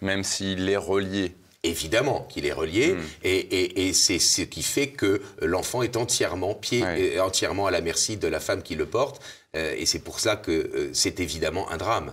Même 0.01 0.23
s'il 0.23 0.67
est 0.69 0.77
relié 0.77 1.35
évidemment 1.65 2.25
qu'il 2.29 2.45
est 2.45 2.53
relié, 2.53 2.93
hmm. 2.93 3.01
et, 3.23 3.93
c'est 3.93 4.19
ce 4.19 4.41
qui 4.43 4.63
fait 4.63 4.87
que 4.87 5.21
l'enfant 5.41 5.81
est 5.81 5.97
entièrement, 5.97 6.53
pied, 6.53 6.83
euh, 6.85 7.23
entièrement 7.23 7.67
à 7.67 7.71
la 7.71 7.81
merci 7.81 8.17
de 8.17 8.27
la 8.27 8.39
femme 8.39 8.61
qui 8.61 8.75
le 8.75 8.85
porte, 8.85 9.21
euh, 9.55 9.73
et 9.77 9.85
c'est 9.85 10.03
pour 10.03 10.19
ça 10.19 10.35
que 10.35 10.51
euh, 10.51 10.89
c'est 10.93 11.19
évidemment 11.19 11.69
un 11.71 11.77
drame. 11.77 12.11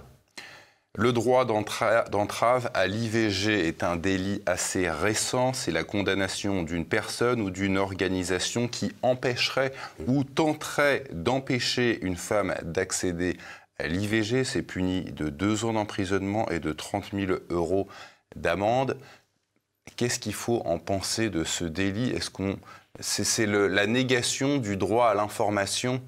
Le 0.94 1.14
droit 1.14 1.46
d'entrave 1.46 2.70
à 2.74 2.86
l'IVG 2.86 3.66
est 3.66 3.82
un 3.82 3.96
délit 3.96 4.42
assez 4.44 4.90
récent. 4.90 5.54
C'est 5.54 5.70
la 5.70 5.84
condamnation 5.84 6.62
d'une 6.62 6.84
personne 6.84 7.40
ou 7.40 7.48
d'une 7.48 7.78
organisation 7.78 8.68
qui 8.68 8.92
empêcherait 9.00 9.72
ou 10.06 10.22
tenterait 10.22 11.04
d'empêcher 11.10 11.98
une 12.02 12.16
femme 12.16 12.54
d'accéder 12.62 13.38
L'IVG, 13.86 14.44
c'est 14.44 14.62
puni 14.62 15.04
de 15.04 15.28
deux 15.28 15.64
ans 15.64 15.72
d'emprisonnement 15.72 16.48
et 16.50 16.60
de 16.60 16.72
30 16.72 17.10
000 17.12 17.32
euros 17.50 17.88
d'amende. 18.36 18.96
Qu'est-ce 19.96 20.18
qu'il 20.18 20.34
faut 20.34 20.62
en 20.64 20.78
penser 20.78 21.30
de 21.30 21.44
ce 21.44 21.64
délit? 21.64 22.10
Est-ce 22.10 22.30
qu'on 22.30 22.58
c'est 23.00 23.46
la 23.46 23.86
négation 23.86 24.58
du 24.58 24.76
droit 24.76 25.08
à 25.08 25.14
l'information 25.14 26.02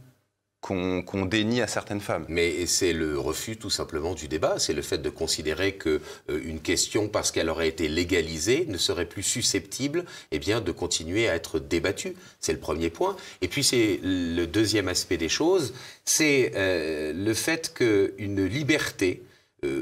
qu'on 0.65 1.27
dénie 1.27 1.61
à 1.61 1.67
certaines 1.67 2.01
femmes. 2.01 2.25
Mais 2.31 2.65
c'est 2.65 2.95
le 2.95 3.19
refus 3.19 3.59
tout 3.59 3.69
simplement 3.69 4.15
du 4.15 4.29
débat, 4.29 4.59
c'est 4.59 4.73
le 4.73 4.81
fait 4.81 4.97
de 4.97 5.11
considérer 5.11 5.75
que 5.75 6.01
euh, 6.31 6.41
une 6.43 6.61
question 6.61 7.09
parce 7.09 7.31
qu'elle 7.33 7.51
aurait 7.51 7.69
été 7.69 7.87
légalisée 7.87 8.65
ne 8.67 8.79
serait 8.79 9.05
plus 9.05 9.23
susceptible 9.23 10.07
eh 10.33 10.39
bien 10.39 10.63
de 10.63 10.73
continuer 10.73 11.29
à 11.29 11.35
être 11.35 11.59
débattue. 11.59 12.15
C'est 12.41 12.55
le 12.55 12.61
premier 12.61 12.89
point. 12.89 13.15
Et 13.43 13.49
puis 13.49 13.63
c'est 13.63 14.01
le 14.03 14.47
deuxième 14.47 14.89
aspect 14.89 15.19
des 15.19 15.29
choses, 15.29 15.75
c'est 16.07 16.53
euh, 16.55 17.13
le 17.13 17.35
fait 17.35 17.75
qu'une 17.75 18.47
liberté 18.47 19.23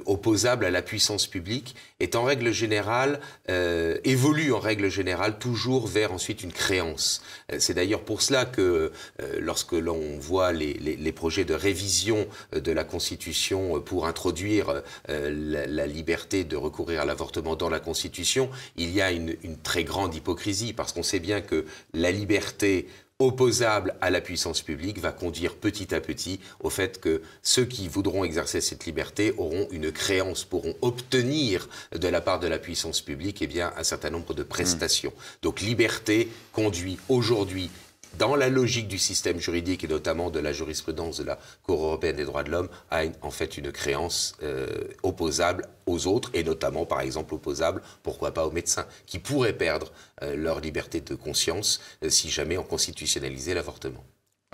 opposable 0.06 0.64
à 0.64 0.70
la 0.70 0.82
puissance 0.82 1.26
publique 1.26 1.74
est 2.00 2.16
en 2.16 2.24
règle 2.24 2.52
générale 2.52 3.20
euh, 3.48 3.98
évolue 4.04 4.52
en 4.52 4.58
règle 4.58 4.88
générale 4.88 5.38
toujours 5.38 5.86
vers 5.86 6.12
ensuite 6.12 6.42
une 6.42 6.52
créance. 6.52 7.22
Euh, 7.52 7.56
c'est 7.58 7.74
d'ailleurs 7.74 8.02
pour 8.02 8.22
cela 8.22 8.44
que 8.44 8.92
lorsque 9.38 9.72
l'on 9.72 10.18
voit 10.18 10.52
les, 10.52 11.12
projets 11.12 11.44
de 11.44 11.54
révision 11.54 12.26
de 12.52 12.72
la 12.72 12.84
Constitution 12.84 13.80
pour 13.80 14.06
introduire 14.06 14.82
la, 15.08 15.86
liberté 15.86 16.44
de 16.44 16.56
recourir 16.56 17.02
à 17.02 17.04
l'avortement 17.04 17.54
dans 17.54 17.68
la 17.68 17.80
Constitution, 17.80 18.50
il 18.76 18.90
y 18.90 19.00
a 19.00 19.10
une 19.10 19.36
très 19.62 19.84
grande 19.84 20.14
hypocrisie 20.14 20.72
parce 20.72 20.92
qu'on 20.92 21.02
sait 21.02 21.20
bien 21.20 21.40
que 21.40 21.64
la 21.92 22.10
liberté 22.10 22.88
opposable 23.18 23.94
à 24.00 24.10
la 24.10 24.20
puissance 24.20 24.62
publique 24.62 24.98
va 24.98 25.12
conduire 25.12 25.56
petit 25.56 25.94
à 25.94 26.00
petit 26.00 26.40
au 26.60 26.70
fait 26.70 27.00
que 27.00 27.22
ceux 27.42 27.64
qui 27.64 27.88
voudront 27.88 28.24
exercer 28.24 28.60
cette 28.60 28.84
liberté 28.84 29.34
auront 29.38 29.68
une 29.70 29.92
créance, 29.92 30.44
pourront 30.44 30.74
obtenir 30.82 31.68
de 31.96 32.08
la 32.08 32.20
part 32.20 32.40
de 32.40 32.48
la 32.48 32.58
puissance 32.58 33.00
publique 33.00 33.42
eh 33.42 33.46
bien, 33.46 33.72
un 33.76 33.84
certain 33.84 34.10
nombre 34.10 34.34
de 34.34 34.42
prestations. 34.42 35.12
Donc 35.42 35.60
liberté 35.60 36.28
conduit 36.52 36.98
aujourd'hui 37.08 37.70
dans 38.18 38.36
la 38.36 38.48
logique 38.48 38.88
du 38.88 38.98
système 38.98 39.38
juridique 39.38 39.84
et 39.84 39.88
notamment 39.88 40.30
de 40.30 40.38
la 40.38 40.52
jurisprudence 40.52 41.18
de 41.18 41.24
la 41.24 41.38
Cour 41.62 41.84
européenne 41.84 42.16
des 42.16 42.24
droits 42.24 42.42
de 42.42 42.50
l'homme, 42.50 42.68
a 42.90 43.02
en 43.22 43.30
fait 43.30 43.56
une 43.58 43.72
créance 43.72 44.36
euh, 44.42 44.66
opposable 45.02 45.66
aux 45.86 46.06
autres, 46.06 46.30
et 46.34 46.44
notamment, 46.44 46.86
par 46.86 47.00
exemple, 47.00 47.34
opposable, 47.34 47.82
pourquoi 48.02 48.32
pas 48.32 48.46
aux 48.46 48.52
médecins, 48.52 48.86
qui 49.06 49.18
pourraient 49.18 49.52
perdre 49.52 49.92
euh, 50.22 50.36
leur 50.36 50.60
liberté 50.60 51.00
de 51.00 51.14
conscience 51.14 51.80
euh, 52.04 52.08
si 52.08 52.30
jamais 52.30 52.58
on 52.58 52.64
constitutionnalisait 52.64 53.54
l'avortement. 53.54 54.04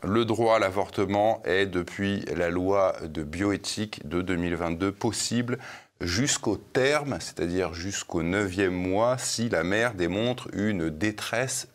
Le 0.04 0.24
droit 0.24 0.56
à 0.56 0.58
l'avortement 0.60 1.42
est, 1.44 1.66
depuis 1.66 2.24
la 2.36 2.50
loi 2.50 2.94
de 3.02 3.24
bioéthique 3.24 4.06
de 4.08 4.22
2022, 4.22 4.92
possible 4.92 5.58
jusqu'au 6.00 6.56
terme, 6.56 7.18
c'est-à-dire 7.20 7.74
jusqu'au 7.74 8.22
neuvième 8.22 8.74
mois, 8.74 9.18
si 9.18 9.48
la 9.48 9.64
mère 9.64 9.94
démontre 9.94 10.48
une 10.52 10.90
détresse 10.90 11.68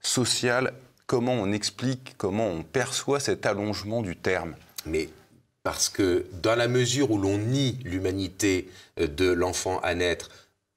psychosociale. 0.00 0.74
Comment 1.06 1.32
on 1.34 1.52
explique, 1.52 2.14
comment 2.18 2.48
on 2.48 2.62
perçoit 2.62 3.20
cet 3.20 3.46
allongement 3.46 4.02
du 4.02 4.16
terme 4.16 4.54
Mais 4.84 5.08
parce 5.62 5.88
que 5.88 6.26
dans 6.42 6.54
la 6.54 6.68
mesure 6.68 7.10
où 7.10 7.18
l'on 7.18 7.38
nie 7.38 7.78
l'humanité 7.84 8.68
euh, 9.00 9.06
de 9.06 9.26
l'enfant 9.30 9.80
à 9.80 9.94
naître, 9.94 10.30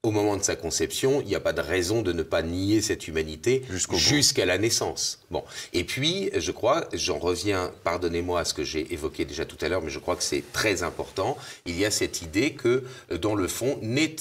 au 0.04 0.10
moment 0.10 0.36
de 0.36 0.42
sa 0.42 0.56
conception, 0.56 1.20
il 1.20 1.28
n'y 1.28 1.36
a 1.36 1.40
pas 1.40 1.52
de 1.52 1.60
raison 1.60 2.02
de 2.02 2.12
ne 2.12 2.24
pas 2.24 2.42
nier 2.42 2.82
cette 2.82 3.06
humanité 3.06 3.62
jusqu'à 3.92 4.44
la 4.44 4.58
naissance. 4.58 5.20
Bon. 5.30 5.44
Et 5.72 5.84
puis, 5.84 6.28
je 6.34 6.50
crois, 6.50 6.88
j'en 6.92 7.18
reviens, 7.18 7.70
pardonnez-moi 7.84 8.40
à 8.40 8.44
ce 8.44 8.52
que 8.52 8.64
j'ai 8.64 8.92
évoqué 8.92 9.24
déjà 9.24 9.44
tout 9.44 9.58
à 9.60 9.68
l'heure, 9.68 9.80
mais 9.80 9.90
je 9.90 10.00
crois 10.00 10.16
que 10.16 10.24
c'est 10.24 10.42
très 10.52 10.82
important. 10.82 11.38
Il 11.66 11.78
y 11.78 11.84
a 11.84 11.92
cette 11.92 12.20
idée 12.20 12.54
que, 12.54 12.82
euh, 13.12 13.18
dans 13.18 13.36
le 13.36 13.46
fond, 13.46 13.78
n'est 13.80 14.16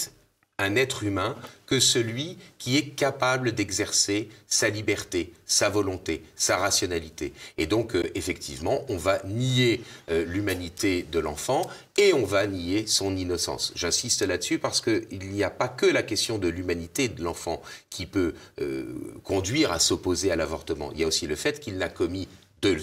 un 0.58 0.75
être 0.75 1.03
humain 1.03 1.36
que 1.65 1.79
celui 1.79 2.38
qui 2.58 2.77
est 2.77 2.89
capable 2.89 3.53
d'exercer 3.53 4.29
sa 4.48 4.70
liberté, 4.70 5.34
sa 5.46 5.70
volonté, 5.70 6.24
sa 6.36 6.58
rationalité. 6.58 7.34
Et 7.58 7.65
donc, 7.65 7.96
euh, 7.96 8.12
effectivement, 8.13 8.84
on 8.89 8.98
va 8.98 9.22
nier 9.24 9.81
euh, 10.10 10.25
l'humanité 10.25 11.05
de 11.10 11.20
l'enfant 11.20 11.70
et 11.98 12.13
on 12.13 12.25
va 12.25 12.46
nier 12.46 12.88
son 12.88 13.15
innocence. 13.15 13.72
J'insiste 13.75 14.22
là-dessus 14.22 14.60
parce 14.60 14.81
qu'il 14.81 15.31
n'y 15.31 15.43
a 15.43 15.50
pas 15.50 15.70
que 15.70 15.86
la 15.86 16.03
question 16.03 16.38
de 16.38 16.50
l'humanité 16.50 17.08
de 17.08 17.24
l'enfant 17.24 17.62
qui 17.89 18.05
peut 18.05 18.34
euh, 18.60 18.93
conduire 19.24 19.72
à 19.72 19.79
s'opposer 19.79 20.31
à 20.31 20.36
l'avortement. 20.36 20.91
Il 20.93 21.00
y 21.00 21.03
a 21.03 21.08
aussi 21.08 21.25
le 21.25 21.36
fait 21.36 21.60
qu'il 21.60 21.77
n'a 21.77 21.89
commis 21.89 22.27
de 22.62 22.77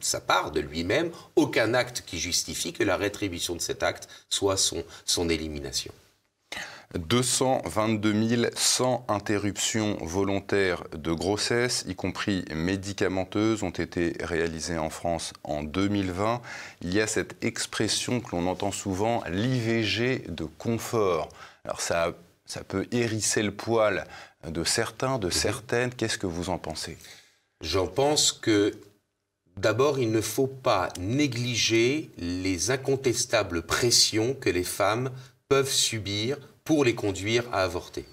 sa 0.00 0.20
part, 0.20 0.52
de 0.52 0.60
lui-même, 0.60 1.10
aucun 1.34 1.74
acte 1.74 2.04
qui 2.06 2.18
justifie 2.18 2.72
que 2.72 2.84
la 2.84 2.96
rétribution 2.96 3.56
de 3.56 3.60
cet 3.60 3.82
acte 3.82 4.08
soit 4.30 4.56
son, 4.56 4.84
son 5.04 5.28
élimination. 5.28 5.92
222 6.94 8.50
100 8.54 9.04
interruptions 9.08 9.96
volontaires 10.00 10.84
de 10.96 11.12
grossesse, 11.12 11.84
y 11.88 11.94
compris 11.94 12.44
médicamenteuses, 12.54 13.62
ont 13.62 13.70
été 13.70 14.14
réalisées 14.20 14.78
en 14.78 14.90
France 14.90 15.32
en 15.42 15.62
2020. 15.62 16.40
Il 16.82 16.94
y 16.94 17.00
a 17.00 17.06
cette 17.06 17.42
expression 17.44 18.20
que 18.20 18.36
l'on 18.36 18.46
entend 18.46 18.72
souvent, 18.72 19.22
l'IVG 19.28 20.26
de 20.28 20.44
confort. 20.44 21.28
Alors 21.64 21.80
ça, 21.80 22.14
ça 22.44 22.62
peut 22.62 22.86
hérisser 22.92 23.42
le 23.42 23.52
poil 23.52 24.04
de 24.46 24.64
certains, 24.64 25.18
de 25.18 25.30
certaines. 25.30 25.92
Qu'est-ce 25.92 26.18
que 26.18 26.26
vous 26.26 26.50
en 26.50 26.58
pensez? 26.58 26.96
J'en 27.60 27.86
pense 27.86 28.32
que 28.32 28.72
D'abord, 29.56 29.98
il 29.98 30.10
ne 30.10 30.20
faut 30.20 30.46
pas 30.46 30.90
négliger 31.00 32.10
les 32.18 32.70
incontestables 32.70 33.62
pressions 33.62 34.34
que 34.34 34.50
les 34.50 34.64
femmes 34.64 35.10
peuvent 35.48 35.72
subir 35.72 36.36
pour 36.66 36.84
les 36.84 36.94
conduire 36.94 37.44
à 37.52 37.62
avorter. 37.62 38.04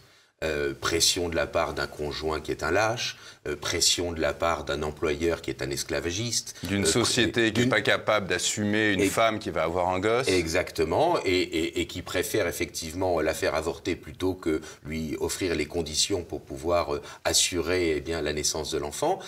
Euh, 0.43 0.73
pression 0.73 1.29
de 1.29 1.35
la 1.37 1.47
part 1.47 1.73
d'un 1.73 1.87
conjoint 1.87 2.41
qui 2.41 2.51
est 2.51 2.63
un 2.63 2.71
lâche, 2.71 3.15
euh, 3.47 3.55
pression 3.55 4.11
de 4.11 4.19
la 4.19 4.33
part 4.33 4.65
d'un 4.65 4.83
employeur 4.83 5.41
qui 5.41 5.49
est 5.49 5.61
un 5.61 5.69
esclavagiste. 5.69 6.55
D'une 6.63 6.83
euh, 6.83 6.85
société 6.85 7.53
qui 7.53 7.61
n'est 7.61 7.67
pas 7.67 7.79
capable 7.79 8.27
d'assumer 8.27 8.91
une 8.91 9.05
femme 9.05 9.39
qui 9.39 9.51
va 9.51 9.63
avoir 9.63 9.87
un 9.87 10.01
gosse. 10.01 10.27
Exactement, 10.27 11.17
et, 11.23 11.87
qui 11.87 12.01
préfère 12.01 12.45
effectivement 12.47 13.21
la 13.21 13.33
faire 13.33 13.55
avorter 13.55 13.95
plutôt 13.95 14.33
que 14.33 14.59
lui 14.83 15.15
offrir 15.21 15.55
les 15.55 15.65
conditions 15.65 16.23
pour 16.23 16.41
pouvoir 16.41 16.99
assurer 17.23 17.93
eh 17.95 18.01
bien, 18.01 18.21
la 18.21 18.33
naissance 18.33 18.69
de 18.71 18.79
l'enfant. 18.79 19.19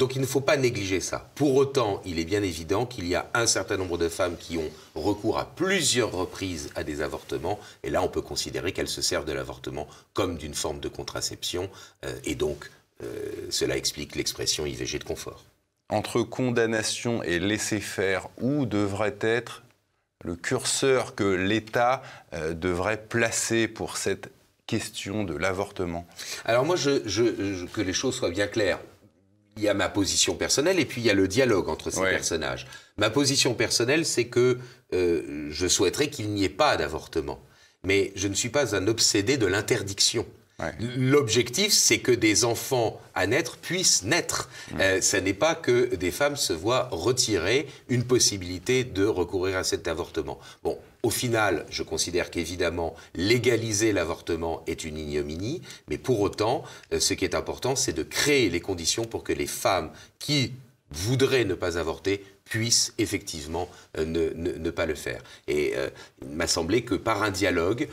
Donc 0.00 0.16
il 0.16 0.22
ne 0.22 0.26
faut 0.26 0.40
pas 0.40 0.56
négliger 0.56 0.98
ça. 0.98 1.30
Pour 1.34 1.56
autant, 1.56 2.00
il 2.06 2.18
est 2.18 2.24
bien 2.24 2.42
évident 2.42 2.86
qu'il 2.86 3.06
y 3.06 3.14
a 3.14 3.28
un 3.34 3.46
certain 3.46 3.76
nombre 3.76 3.98
de 3.98 4.08
femmes 4.08 4.38
qui 4.38 4.56
ont 4.56 4.70
recours 4.94 5.38
à 5.38 5.44
plusieurs 5.44 6.10
reprises 6.10 6.70
à 6.74 6.84
des 6.84 7.02
avortements, 7.02 7.60
et 7.82 7.90
là 7.90 8.02
on 8.02 8.08
peut 8.08 8.22
considérer 8.22 8.72
qu'elles 8.72 8.88
se 8.88 9.02
servent 9.02 9.26
de 9.26 9.34
l'avortement 9.34 9.86
comme 10.14 10.38
d'une 10.38 10.54
forme 10.54 10.80
de 10.80 10.88
contraception, 10.88 11.68
euh, 12.06 12.14
et 12.24 12.34
donc 12.34 12.70
euh, 13.02 13.06
cela 13.50 13.76
explique 13.76 14.16
l'expression 14.16 14.64
IVG 14.64 15.00
de 15.00 15.04
confort. 15.04 15.44
Entre 15.90 16.22
condamnation 16.22 17.22
et 17.22 17.38
laisser-faire, 17.38 18.28
où 18.40 18.64
devrait 18.64 19.18
être 19.20 19.62
le 20.24 20.34
curseur 20.34 21.14
que 21.14 21.24
l'État 21.24 22.02
euh, 22.32 22.54
devrait 22.54 23.02
placer 23.02 23.68
pour 23.68 23.98
cette 23.98 24.30
question 24.66 25.24
de 25.24 25.36
l'avortement? 25.36 26.06
Alors 26.46 26.64
moi, 26.64 26.76
je, 26.76 27.66
que 27.66 27.80
les 27.82 27.92
choses 27.92 28.14
soient 28.14 28.30
bien 28.30 28.46
claires 28.46 28.80
il 29.60 29.64
y 29.64 29.68
a 29.68 29.74
ma 29.74 29.90
position 29.90 30.34
personnelle 30.34 30.78
et 30.80 30.86
puis 30.86 31.02
il 31.02 31.06
y 31.06 31.10
a 31.10 31.14
le 31.14 31.28
dialogue 31.28 31.68
entre 31.68 31.90
ces 31.90 32.00
personnages. 32.00 32.66
Ma 32.96 33.10
position 33.10 33.54
personnelle, 33.54 34.06
c'est 34.06 34.26
que 34.26 34.58
euh, 34.94 35.48
je 35.50 35.66
souhaiterais 35.68 36.08
qu'il 36.08 36.30
n'y 36.30 36.44
ait 36.44 36.48
pas 36.48 36.76
d'avortement. 36.76 37.40
Mais 37.84 38.12
je 38.14 38.26
ne 38.28 38.34
suis 38.34 38.48
pas 38.48 38.74
un 38.74 38.86
obsédé 38.88 39.36
de 39.36 39.46
l'interdiction. 39.46 40.26
L'objectif, 40.96 41.72
c'est 41.72 41.98
que 41.98 42.12
des 42.12 42.44
enfants 42.44 43.00
à 43.14 43.26
naître 43.26 43.56
puissent 43.56 44.02
naître. 44.02 44.50
Euh, 44.78 45.00
ce 45.00 45.16
n'est 45.16 45.34
pas 45.34 45.54
que 45.54 45.94
des 45.94 46.10
femmes 46.10 46.36
se 46.36 46.52
voient 46.52 46.88
retirer 46.90 47.66
une 47.88 48.04
possibilité 48.04 48.84
de 48.84 49.04
recourir 49.04 49.56
à 49.56 49.64
cet 49.64 49.88
avortement. 49.88 50.38
Bon, 50.62 50.78
au 51.02 51.10
final, 51.10 51.64
je 51.70 51.82
considère 51.82 52.30
qu'évidemment, 52.30 52.94
légaliser 53.14 53.92
l'avortement 53.92 54.62
est 54.66 54.84
une 54.84 54.98
ignominie, 54.98 55.62
mais 55.88 55.98
pour 55.98 56.20
autant, 56.20 56.62
euh, 56.92 57.00
ce 57.00 57.14
qui 57.14 57.24
est 57.24 57.34
important, 57.34 57.74
c'est 57.76 57.92
de 57.92 58.02
créer 58.02 58.50
les 58.50 58.60
conditions 58.60 59.04
pour 59.04 59.24
que 59.24 59.32
les 59.32 59.46
femmes 59.46 59.90
qui 60.18 60.52
voudraient 60.90 61.44
ne 61.44 61.54
pas 61.54 61.78
avorter 61.78 62.24
puissent 62.50 62.92
effectivement 62.98 63.70
euh, 63.96 64.04
ne, 64.04 64.70
pas 64.70 64.84
le 64.84 64.94
faire. 64.94 65.22
Et 65.48 65.72
euh, 65.76 65.88
il 66.20 66.36
m'a 66.36 66.46
semblé 66.46 66.82
que 66.82 66.94
par 66.94 67.22
un 67.22 67.30
dialogue, 67.30 67.88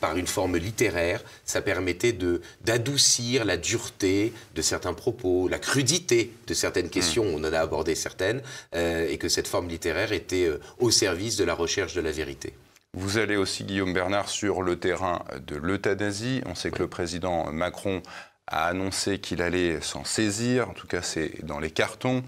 par 0.00 0.16
une 0.16 0.26
forme 0.26 0.56
littéraire, 0.56 1.22
ça 1.44 1.60
permettait 1.60 2.16
d'adoucir 2.62 3.44
la 3.44 3.56
dureté 3.56 4.32
de 4.54 4.62
certains 4.62 4.94
propos, 4.94 5.48
la 5.48 5.58
crudité 5.58 6.32
de 6.46 6.54
certaines 6.54 6.88
questions, 6.88 7.24
mmh. 7.24 7.34
on 7.34 7.44
en 7.44 7.52
a 7.52 7.58
abordé 7.58 7.94
certaines, 7.94 8.40
et 8.74 9.18
que 9.18 9.28
cette 9.28 9.48
forme 9.48 9.68
littéraire 9.68 10.12
était 10.12 10.50
au 10.78 10.90
service 10.90 11.36
de 11.36 11.44
la 11.44 11.54
recherche 11.54 11.94
de 11.94 12.00
la 12.00 12.12
vérité. 12.12 12.54
Vous 12.96 13.18
allez 13.18 13.36
aussi, 13.36 13.64
Guillaume 13.64 13.92
Bernard, 13.92 14.28
sur 14.28 14.62
le 14.62 14.76
terrain 14.76 15.24
de 15.48 15.56
l'euthanasie. 15.56 16.42
On 16.46 16.54
sait 16.54 16.70
que 16.70 16.78
le 16.78 16.88
président 16.88 17.52
Macron 17.52 18.02
a 18.46 18.66
annoncé 18.66 19.18
qu'il 19.18 19.40
allait 19.40 19.80
s'en 19.80 20.04
saisir, 20.04 20.68
en 20.68 20.72
tout 20.74 20.86
cas 20.86 21.02
c'est 21.02 21.44
dans 21.44 21.60
les 21.60 21.70
cartons. 21.70 22.22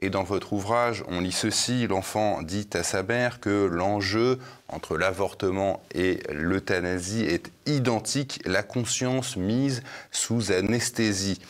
Et 0.00 0.10
dans 0.10 0.22
votre 0.22 0.52
ouvrage, 0.52 1.04
on 1.08 1.20
lit 1.20 1.32
ceci, 1.32 1.86
l'enfant 1.88 2.42
dit 2.42 2.68
à 2.72 2.82
sa 2.82 3.02
mère 3.02 3.40
que 3.40 3.66
l'enjeu 3.66 4.38
entre 4.68 4.96
l'avortement 4.96 5.82
et 5.92 6.20
l'euthanasie 6.32 7.22
est 7.22 7.50
identique, 7.66 8.40
la 8.44 8.62
conscience 8.62 9.36
mise 9.36 9.82
sous 10.10 10.52
anesthésie. 10.52 11.40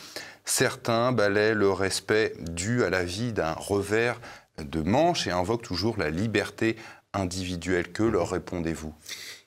certains 0.45 1.11
balaient 1.11 1.53
le 1.53 1.69
respect 1.71 2.33
dû 2.39 2.83
à 2.83 2.89
la 2.89 3.03
vie 3.03 3.33
d'un 3.33 3.53
revers 3.53 4.19
de 4.57 4.81
manche 4.81 5.27
et 5.27 5.31
invoquent 5.31 5.61
toujours 5.61 5.97
la 5.97 6.09
liberté 6.09 6.75
individuelle. 7.13 7.91
Que 7.91 8.03
leur 8.03 8.31
répondez-vous? 8.31 8.93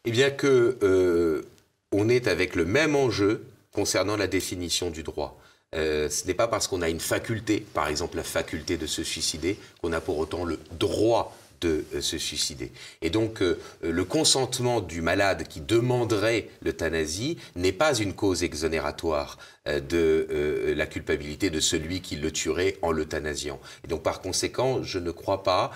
Eh 0.05 0.11
bien 0.13 0.31
que 0.31 0.79
euh, 0.83 1.43
on 1.91 2.09
est 2.09 2.29
avec 2.29 2.55
le 2.55 2.65
même 2.65 2.95
enjeu 2.95 3.45
concernant 3.73 4.17
la 4.17 4.27
définition 4.27 4.91
du 4.91 5.03
droit. 5.03 5.41
Euh, 5.75 6.11
ce 6.11 6.27
n'est 6.27 6.35
pas 6.35 6.49
parce 6.49 6.69
qu'on 6.69 6.83
a 6.83 6.91
une 6.91 7.01
faculté, 7.01 7.61
par 7.61 7.89
exemple 7.89 8.17
la 8.17 8.25
faculté 8.25 8.77
de 8.77 8.87
se 8.87 9.03
suicider, 9.03 9.59
qu'on 9.81 9.93
a 9.93 10.01
pour 10.01 10.19
autant 10.19 10.45
le 10.45 10.59
droit 10.73 11.35
de 11.63 11.85
euh, 11.95 12.01
se 12.01 12.19
suicider. 12.19 12.73
Et 13.01 13.11
donc, 13.11 13.41
euh, 13.41 13.59
le 13.83 14.05
consentement 14.05 14.81
du 14.81 15.01
malade 15.01 15.45
qui 15.49 15.61
demanderait 15.61 16.49
l'euthanasie 16.63 17.39
n'est 17.57 17.73
pas 17.73 17.95
une 17.95 18.13
cause 18.13 18.43
exonératoire 18.43 19.39
euh, 19.69 19.81
de 19.81 20.75
la 20.77 20.87
culpabilité 20.87 21.49
de 21.51 21.61
celui 21.61 22.01
qui 22.01 22.17
le 22.17 22.31
tuerait 22.33 22.77
en 22.83 22.91
l'euthanasiant. 22.91 23.61
Et 23.85 23.89
donc, 23.89 24.03
par 24.03 24.21
conséquent, 24.21 24.83
je 24.83 24.99
ne 24.99 25.11
crois 25.11 25.43
pas 25.43 25.71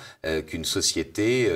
qu'une 0.47 0.65
société 0.65 1.51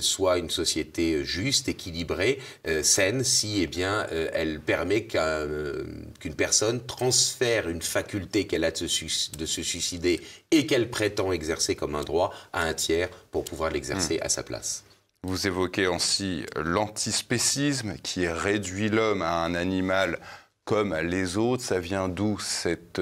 soit 0.00 0.38
une 0.38 0.50
société 0.50 1.24
juste, 1.24 1.68
équilibrée, 1.68 2.38
saine, 2.82 3.22
si, 3.22 3.62
eh 3.62 3.66
bien, 3.66 4.06
elle 4.32 4.60
permet 4.60 5.04
qu'une 5.04 6.34
personne 6.36 6.84
transfère 6.84 7.68
une 7.68 7.82
faculté 7.82 8.46
qu'elle 8.46 8.64
a 8.64 8.70
de 8.70 9.46
se 9.46 9.62
suicider 9.62 10.20
et 10.50 10.66
qu'elle 10.66 10.90
prétend 10.90 11.32
exercer 11.32 11.76
comme 11.76 11.94
un 11.94 12.02
droit 12.02 12.32
à 12.52 12.62
un 12.62 12.74
tiers 12.74 13.08
pour 13.30 13.44
pouvoir 13.44 13.70
l'exercer 13.70 14.16
hmm. 14.16 14.26
à 14.26 14.28
sa 14.28 14.42
place. 14.42 14.84
Vous 15.22 15.46
évoquez 15.46 15.86
aussi 15.86 16.46
l'antispécisme 16.56 17.94
qui 18.02 18.26
réduit 18.26 18.88
l'homme 18.88 19.22
à 19.22 19.44
un 19.44 19.54
animal 19.54 20.18
comme 20.64 20.94
les 20.96 21.36
autres. 21.36 21.62
Ça 21.62 21.78
vient 21.78 22.08
d'où 22.08 22.38
cette 22.38 23.00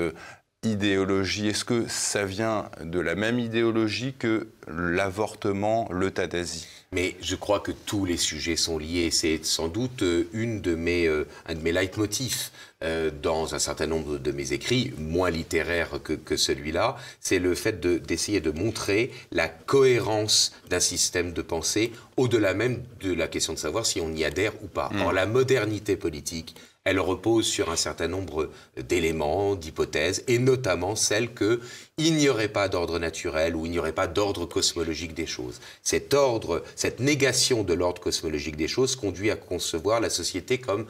idéologie 0.64 1.48
Est-ce 1.48 1.64
que 1.64 1.86
ça 1.88 2.24
vient 2.24 2.70
de 2.82 2.98
la 2.98 3.14
même 3.14 3.38
idéologie 3.38 4.14
que 4.18 4.48
l'avortement, 4.66 5.88
l'euthanasie? 5.90 6.66
Mais 6.90 7.16
je 7.20 7.36
crois 7.36 7.60
que 7.60 7.70
tous 7.70 8.04
les 8.04 8.16
sujets 8.16 8.56
sont 8.56 8.78
liés. 8.78 9.10
C'est 9.10 9.44
sans 9.44 9.68
doute 9.68 10.02
euh, 10.02 10.28
une 10.32 10.60
de 10.60 10.74
mes, 10.74 11.06
euh, 11.06 11.28
un 11.46 11.54
de 11.54 11.60
mes 11.60 11.70
leitmotifs 11.70 12.50
euh, 12.82 13.10
dans 13.10 13.54
un 13.54 13.58
certain 13.58 13.86
nombre 13.86 14.18
de 14.18 14.32
mes 14.32 14.52
écrits, 14.52 14.92
moins 14.98 15.30
littéraires 15.30 16.00
que, 16.02 16.14
que 16.14 16.36
celui-là. 16.36 16.96
C'est 17.20 17.38
le 17.38 17.54
fait 17.54 17.80
d'essayer 17.80 18.40
de, 18.40 18.50
montrer 18.50 19.12
la 19.30 19.48
cohérence 19.48 20.52
d'un 20.70 20.80
système 20.80 21.32
de 21.32 21.42
pensée 21.42 21.92
au-delà 22.16 22.54
même 22.54 22.82
de 23.00 23.12
la 23.12 23.28
question 23.28 23.52
de 23.52 23.58
savoir 23.58 23.84
si 23.84 24.00
on 24.00 24.12
y 24.12 24.24
adhère 24.24 24.52
ou 24.62 24.66
pas. 24.66 24.88
Mmh. 24.92 25.02
Or, 25.02 25.12
la 25.12 25.26
modernité 25.26 25.96
politique, 25.96 26.56
elle 26.88 27.00
repose 27.00 27.46
sur 27.46 27.70
un 27.70 27.76
certain 27.76 28.08
nombre 28.08 28.48
d'éléments, 28.78 29.56
d'hypothèses, 29.56 30.24
et 30.26 30.38
notamment 30.38 30.96
celle 30.96 31.34
qu'il 31.34 32.14
n'y 32.14 32.30
aurait 32.30 32.48
pas 32.48 32.70
d'ordre 32.70 32.98
naturel 32.98 33.54
ou 33.54 33.66
il 33.66 33.72
n'y 33.72 33.78
aurait 33.78 33.92
pas 33.92 34.06
d'ordre 34.06 34.46
cosmologique 34.46 35.12
des 35.12 35.26
choses. 35.26 35.60
Cet 35.82 36.14
ordre, 36.14 36.64
cette 36.76 37.00
négation 37.00 37.62
de 37.62 37.74
l'ordre 37.74 38.00
cosmologique 38.00 38.56
des 38.56 38.68
choses 38.68 38.96
conduit 38.96 39.30
à 39.30 39.36
concevoir 39.36 40.00
la 40.00 40.08
société 40.08 40.56
comme 40.56 40.86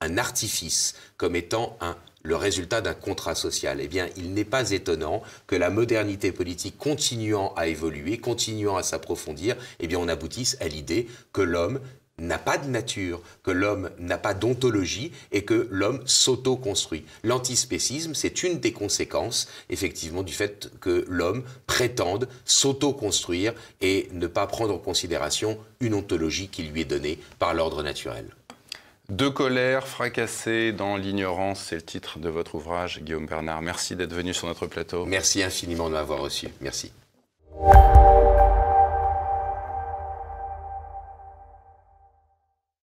un 0.00 0.16
artifice, 0.16 0.94
comme 1.18 1.36
étant 1.36 1.76
le 2.22 2.36
résultat 2.36 2.80
d'un 2.80 2.94
contrat 2.94 3.34
social. 3.34 3.78
Eh 3.82 3.88
bien, 3.88 4.08
il 4.16 4.32
n'est 4.32 4.46
pas 4.46 4.70
étonnant 4.70 5.22
que 5.46 5.54
la 5.54 5.68
modernité 5.68 6.32
politique 6.32 6.78
continuant 6.78 7.52
à 7.56 7.66
évoluer, 7.66 8.16
continuant 8.16 8.76
à 8.76 8.82
s'approfondir, 8.82 9.56
eh 9.80 9.86
bien, 9.86 9.98
on 9.98 10.08
aboutisse 10.08 10.56
à 10.60 10.68
l'idée 10.68 11.08
que 11.34 11.42
l'homme 11.42 11.78
n'a 12.18 12.38
pas 12.38 12.58
de 12.58 12.68
nature, 12.68 13.20
que 13.42 13.50
l'homme 13.50 13.90
n'a 13.98 14.18
pas 14.18 14.34
d'ontologie 14.34 15.12
et 15.32 15.44
que 15.44 15.68
l'homme 15.70 16.00
s'auto-construit. 16.06 17.04
L'antispécisme, 17.24 18.14
c'est 18.14 18.42
une 18.42 18.60
des 18.60 18.72
conséquences, 18.72 19.48
effectivement, 19.70 20.22
du 20.22 20.32
fait 20.32 20.70
que 20.80 21.04
l'homme 21.08 21.42
prétende 21.66 22.28
s'auto-construire 22.44 23.54
et 23.80 24.08
ne 24.12 24.26
pas 24.26 24.46
prendre 24.46 24.74
en 24.74 24.78
considération 24.78 25.58
une 25.80 25.94
ontologie 25.94 26.48
qui 26.48 26.62
lui 26.62 26.82
est 26.82 26.86
donnée 26.86 27.18
par 27.38 27.54
l'ordre 27.54 27.82
naturel. 27.82 28.26
De 29.08 29.28
colère 29.28 29.88
fracassée 29.88 30.72
dans 30.72 30.96
l'ignorance, 30.96 31.60
c'est 31.68 31.74
le 31.74 31.82
titre 31.82 32.18
de 32.18 32.28
votre 32.28 32.54
ouvrage, 32.54 33.00
Guillaume 33.02 33.26
Bernard. 33.26 33.60
Merci 33.60 33.96
d'être 33.96 34.14
venu 34.14 34.32
sur 34.32 34.46
notre 34.46 34.66
plateau. 34.66 35.04
Merci 35.06 35.42
infiniment 35.42 35.88
de 35.88 35.94
m'avoir 35.94 36.20
reçu. 36.20 36.48
Merci. 36.60 36.92